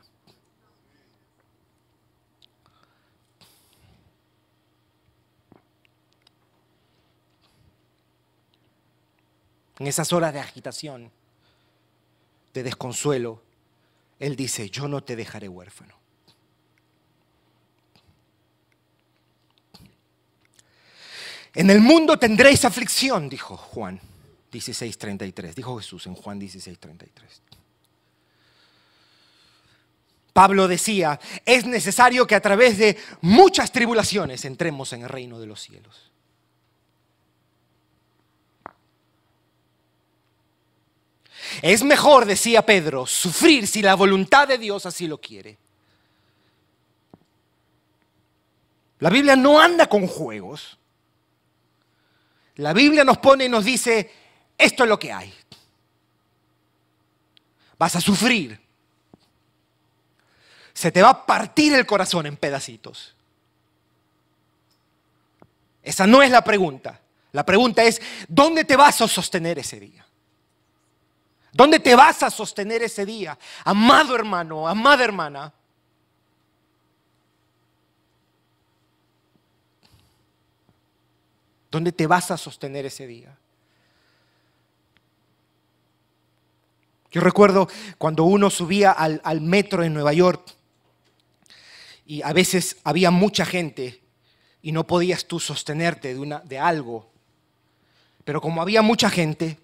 En 9.84 9.88
esas 9.88 10.14
horas 10.14 10.32
de 10.32 10.40
agitación, 10.40 11.12
de 12.54 12.64
desconsuelo, 12.64 13.44
Él 14.18 14.38
dice, 14.38 14.70
yo 14.70 14.88
no 14.88 15.04
te 15.04 15.18
dejaré 15.18 15.50
huérfano. 15.50 15.94
En 21.54 21.70
el 21.70 21.82
mundo 21.82 22.18
tendréis 22.18 22.64
aflicción, 22.64 23.28
dijo 23.28 23.58
Juan 23.58 24.00
16:33. 24.54 25.54
Dijo 25.54 25.78
Jesús 25.78 26.08
en 26.08 26.16
Juan 26.16 26.40
16:33. 26.40 27.42
Pablo 30.32 30.70
decía, 30.70 31.20
es 31.44 31.66
necesario 31.66 32.26
que 32.26 32.36
a 32.36 32.42
través 32.42 32.78
de 32.78 32.98
muchas 33.20 33.74
tribulaciones 33.74 34.46
entremos 34.46 34.94
en 34.94 35.02
el 35.02 35.10
reino 35.10 35.42
de 35.42 35.48
los 35.48 35.60
cielos. 35.62 36.13
Es 41.62 41.84
mejor, 41.84 42.26
decía 42.26 42.66
Pedro, 42.66 43.06
sufrir 43.06 43.68
si 43.68 43.82
la 43.82 43.96
voluntad 43.96 44.48
de 44.48 44.58
Dios 44.58 44.86
así 44.86 45.08
lo 45.08 45.20
quiere. 45.20 45.58
La 49.00 49.10
Biblia 49.10 49.36
no 49.36 49.60
anda 49.60 49.88
con 49.88 50.08
juegos. 50.08 50.78
La 52.56 52.74
Biblia 52.74 53.04
nos 53.04 53.18
pone 53.18 53.46
y 53.46 53.50
nos 53.50 53.66
dice, 53.66 54.12
esto 54.58 54.84
es 54.84 54.90
lo 54.90 54.98
que 54.98 55.12
hay. 55.12 55.34
Vas 57.78 57.96
a 57.96 58.02
sufrir. 58.02 58.60
Se 60.74 60.92
te 60.92 61.02
va 61.02 61.10
a 61.10 61.26
partir 61.26 61.74
el 61.74 61.86
corazón 61.86 62.26
en 62.26 62.38
pedacitos. 62.38 63.16
Esa 65.82 66.08
no 66.08 66.24
es 66.24 66.32
la 66.32 66.44
pregunta. 66.44 67.02
La 67.34 67.46
pregunta 67.46 67.84
es, 67.84 68.02
¿dónde 68.28 68.64
te 68.64 68.76
vas 68.76 69.02
a 69.02 69.08
sostener 69.08 69.60
ese 69.60 69.80
día? 69.80 70.03
¿Dónde 71.54 71.80
te 71.80 71.96
vas 71.96 72.24
a 72.24 72.32
sostener 72.32 72.82
ese 72.82 73.06
día? 73.06 73.38
Amado 73.64 74.16
hermano, 74.16 74.68
amada 74.68 75.04
hermana. 75.04 75.54
¿Dónde 81.70 81.92
te 81.92 82.08
vas 82.08 82.32
a 82.32 82.38
sostener 82.38 82.88
ese 82.88 83.06
día? 83.06 83.38
Yo 87.12 87.22
recuerdo 87.22 87.70
cuando 88.00 88.24
uno 88.24 88.50
subía 88.50 88.92
al, 88.92 89.22
al, 89.24 89.40
metro 89.40 89.84
en 89.84 89.94
Nueva 89.94 90.14
York 90.14 90.52
y 92.08 92.24
a 92.24 92.34
veces 92.34 92.78
había 92.84 93.12
mucha 93.12 93.46
gente 93.46 94.02
y 94.64 94.72
no 94.72 94.88
podías 94.88 95.26
tú 95.26 95.40
sostenerte 95.40 96.16
de, 96.16 96.20
una, 96.20 96.40
de 96.40 96.58
algo. 96.58 97.12
Pero 98.24 98.42
como 98.42 98.62
había 98.62 98.82
mucha 98.82 99.12
gente, 99.12 99.60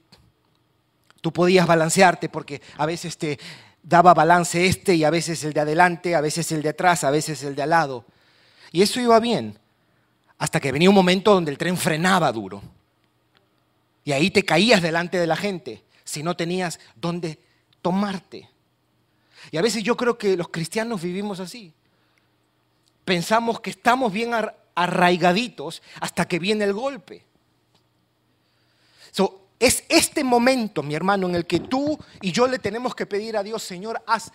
Tú 1.22 1.34
podías 1.34 1.67
balancearte 1.67 2.30
porque 2.30 2.61
a 2.78 2.86
veces 2.86 3.17
te 3.17 3.39
daba 3.84 4.13
balance 4.13 4.65
este 4.65 4.95
y 4.95 5.03
a 5.03 5.09
veces 5.09 5.43
el 5.43 5.53
de 5.53 5.61
adelante, 5.61 6.15
a 6.15 6.22
veces 6.22 6.51
el 6.51 6.61
de 6.61 6.70
atrás, 6.70 7.03
a 7.03 7.11
veces 7.11 7.43
el 7.43 7.55
de 7.55 7.63
al 7.63 7.72
lado. 7.72 8.05
Y 8.72 8.82
eso 8.82 8.99
iba 8.99 9.20
bien, 9.20 9.57
hasta 10.38 10.59
que 10.59 10.72
venía 10.72 10.89
un 10.89 10.95
momento 10.95 11.34
donde 11.34 11.51
el 11.51 11.57
tren 11.57 11.78
frenaba 11.78 12.32
duro. 12.32 12.61
Y 14.03 14.11
ahí 14.11 14.32
te 14.32 14.43
caías 14.43 14.82
delante 14.82 15.17
de 15.17 15.28
la 15.28 15.36
gente 15.36 15.84
si 16.03 16.24
no 16.24 16.36
tenías 16.36 16.80
dónde 16.95 17.39
tomarte. 17.82 18.49
Y 19.51 19.57
a 19.57 19.61
veces 19.61 19.84
yo 19.84 19.95
creo 19.95 20.17
que 20.17 20.38
los 20.38 20.49
cristianos 20.49 21.01
vivimos 21.01 21.39
así. 21.39 21.74
Pensamos 23.05 23.59
que 23.59 23.72
estamos 23.72 24.13
bien 24.13 24.32
arraigaditos 24.76 25.82
hasta 25.99 26.28
que 26.28 26.39
viene 26.39 26.65
el 26.65 26.74
golpe. 26.74 27.26
Es 29.60 29.84
este 29.89 30.24
momento, 30.24 30.82
mi 30.82 30.95
hermano, 30.95 31.28
en 31.28 31.36
el 31.36 31.45
que 31.45 31.60
tú 31.60 31.99
y 32.22 32.32
yo 32.32 32.47
le 32.47 32.60
tenemos 32.60 32.95
que 32.95 33.05
pedir 33.05 33.36
a 33.36 33.43
Dios, 33.43 33.62
Señor, 33.62 34.01
haz, 34.07 34.32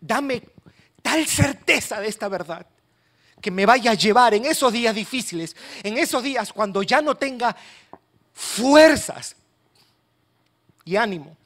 dame 0.00 0.42
tal 1.02 1.26
certeza 1.26 2.00
de 2.00 2.08
esta 2.08 2.28
verdad 2.28 2.66
que 3.42 3.50
me 3.50 3.66
vaya 3.66 3.90
a 3.90 3.94
llevar 3.94 4.32
en 4.34 4.46
esos 4.46 4.72
días 4.72 4.94
difíciles, 4.94 5.54
en 5.82 5.98
esos 5.98 6.22
días 6.22 6.52
cuando 6.52 6.82
ya 6.82 7.02
no 7.02 7.16
tenga 7.16 7.54
fuerzas 8.32 9.36
y 10.84 10.96
ánimo. 10.96 11.36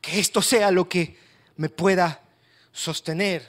Que 0.00 0.18
esto 0.18 0.42
sea 0.42 0.70
lo 0.70 0.88
que 0.88 1.16
me 1.56 1.68
pueda 1.68 2.20
sostener. 2.72 3.48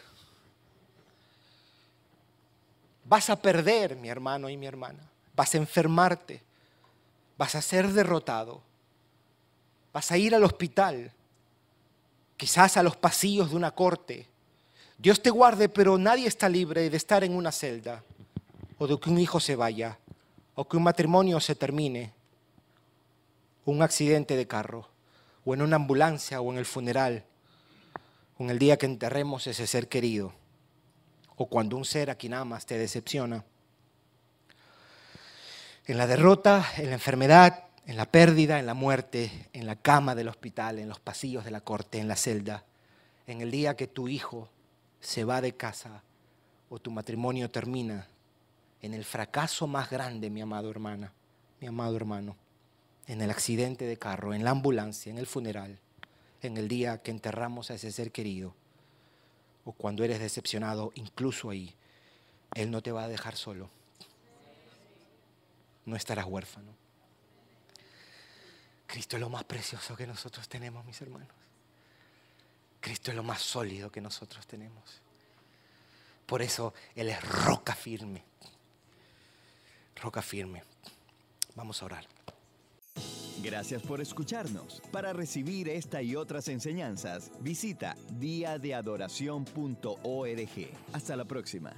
Vas 3.06 3.30
a 3.30 3.42
perder, 3.42 3.96
mi 3.96 4.10
hermano 4.10 4.48
y 4.48 4.56
mi 4.56 4.68
hermana. 4.68 5.00
Vas 5.36 5.56
a 5.56 5.58
enfermarte 5.58 6.47
vas 7.38 7.56
a 7.56 7.62
ser 7.62 7.92
derrotado, 7.94 8.62
vas 9.94 10.12
a 10.12 10.18
ir 10.18 10.34
al 10.34 10.44
hospital, 10.44 11.12
quizás 12.36 12.78
a 12.78 12.84
los 12.84 12.96
pasillos 12.96 13.52
de 13.52 13.56
una 13.56 13.72
corte. 13.72 14.28
Dios 14.98 15.22
te 15.22 15.30
guarde, 15.30 15.70
pero 15.70 15.98
nadie 15.98 16.28
está 16.28 16.50
libre 16.50 16.90
de 16.90 16.98
estar 16.98 17.24
en 17.24 17.36
una 17.36 17.52
celda, 17.52 18.04
o 18.80 18.88
de 18.88 19.00
que 19.00 19.10
un 19.10 19.20
hijo 19.20 19.40
se 19.40 19.56
vaya, 19.56 20.00
o 20.56 20.68
que 20.68 20.78
un 20.78 20.84
matrimonio 20.84 21.40
se 21.40 21.56
termine, 21.56 22.14
un 23.66 23.82
accidente 23.82 24.36
de 24.36 24.48
carro, 24.48 24.90
o 25.46 25.54
en 25.54 25.62
una 25.62 25.76
ambulancia, 25.76 26.42
o 26.42 26.52
en 26.52 26.58
el 26.58 26.66
funeral, 26.66 27.24
o 28.40 28.44
en 28.44 28.50
el 28.50 28.60
día 28.60 28.78
que 28.78 28.88
enterremos 28.88 29.46
ese 29.46 29.68
ser 29.68 29.88
querido, 29.88 30.34
o 31.36 31.46
cuando 31.46 31.78
un 31.78 31.86
ser 31.86 32.10
a 32.10 32.16
quien 32.16 32.34
amas 32.34 32.66
te 32.66 32.78
decepciona 32.78 33.44
en 35.88 35.98
la 35.98 36.06
derrota, 36.06 36.66
en 36.78 36.88
la 36.88 36.96
enfermedad, 36.96 37.64
en 37.86 37.96
la 37.96 38.12
pérdida, 38.12 38.60
en 38.60 38.66
la 38.66 38.74
muerte, 38.74 39.48
en 39.54 39.66
la 39.66 39.78
cama 39.78 40.16
del 40.16 40.28
hospital, 40.28 40.80
en 40.80 40.90
los 40.90 41.00
pasillos 41.00 41.46
de 41.46 41.52
la 41.52 41.62
corte, 41.62 41.98
en 41.98 42.10
la 42.10 42.18
celda, 42.18 42.66
en 43.26 43.40
el 43.40 43.52
día 43.52 43.78
que 43.78 43.88
tu 43.88 44.10
hijo 44.10 44.50
se 45.00 45.24
va 45.24 45.40
de 45.40 45.56
casa 45.56 46.04
o 46.70 46.80
tu 46.80 46.92
matrimonio 46.92 47.50
termina, 47.50 48.06
en 48.82 48.94
el 48.94 49.06
fracaso 49.06 49.66
más 49.66 49.90
grande, 49.90 50.30
mi 50.30 50.42
amado 50.42 50.70
hermana, 50.70 51.14
mi 51.62 51.68
amado 51.68 51.96
hermano, 51.96 52.36
en 53.08 53.22
el 53.22 53.32
accidente 53.32 53.86
de 53.86 53.98
carro, 53.98 54.34
en 54.34 54.44
la 54.44 54.52
ambulancia, 54.52 55.10
en 55.10 55.18
el 55.18 55.26
funeral, 55.26 55.80
en 56.42 56.58
el 56.58 56.68
día 56.68 57.02
que 57.02 57.12
enterramos 57.12 57.72
a 57.72 57.76
ese 57.76 57.94
ser 57.94 58.12
querido, 58.12 58.54
o 59.64 59.72
cuando 59.72 60.04
eres 60.04 60.20
decepcionado, 60.20 60.92
incluso 60.96 61.50
ahí, 61.50 61.74
Él 62.56 62.72
no 62.72 62.82
te 62.84 62.92
va 62.92 63.06
a 63.06 63.08
dejar 63.08 63.38
solo 63.38 63.77
no 65.88 65.96
estarás 65.96 66.26
huérfano. 66.26 66.76
Cristo 68.86 69.16
es 69.16 69.22
lo 69.22 69.30
más 69.30 69.46
precioso 69.46 69.96
que 69.96 70.06
nosotros 70.06 70.48
tenemos, 70.48 70.86
mis 70.86 71.02
hermanos. 71.02 71.30
Cristo 72.80 73.10
es 73.10 73.18
lo 73.18 73.24
más 73.24 73.42
sólido 73.42 73.92
que 73.92 74.02
nosotros 74.02 74.46
tenemos. 74.46 75.02
Por 76.26 76.42
eso 76.42 76.74
Él 76.94 77.08
es 77.10 77.24
roca 77.24 77.74
firme. 77.74 78.26
Roca 79.96 80.22
firme. 80.22 80.62
Vamos 81.56 81.82
a 81.82 81.86
orar. 81.86 82.06
Gracias 83.42 83.82
por 83.82 84.02
escucharnos. 84.02 84.82
Para 84.92 85.14
recibir 85.14 85.70
esta 85.70 86.02
y 86.02 86.18
otras 86.18 86.50
enseñanzas, 86.50 87.32
visita 87.40 87.96
diadeadoración.org. 88.12 90.70
Hasta 90.94 91.16
la 91.16 91.26
próxima. 91.26 91.74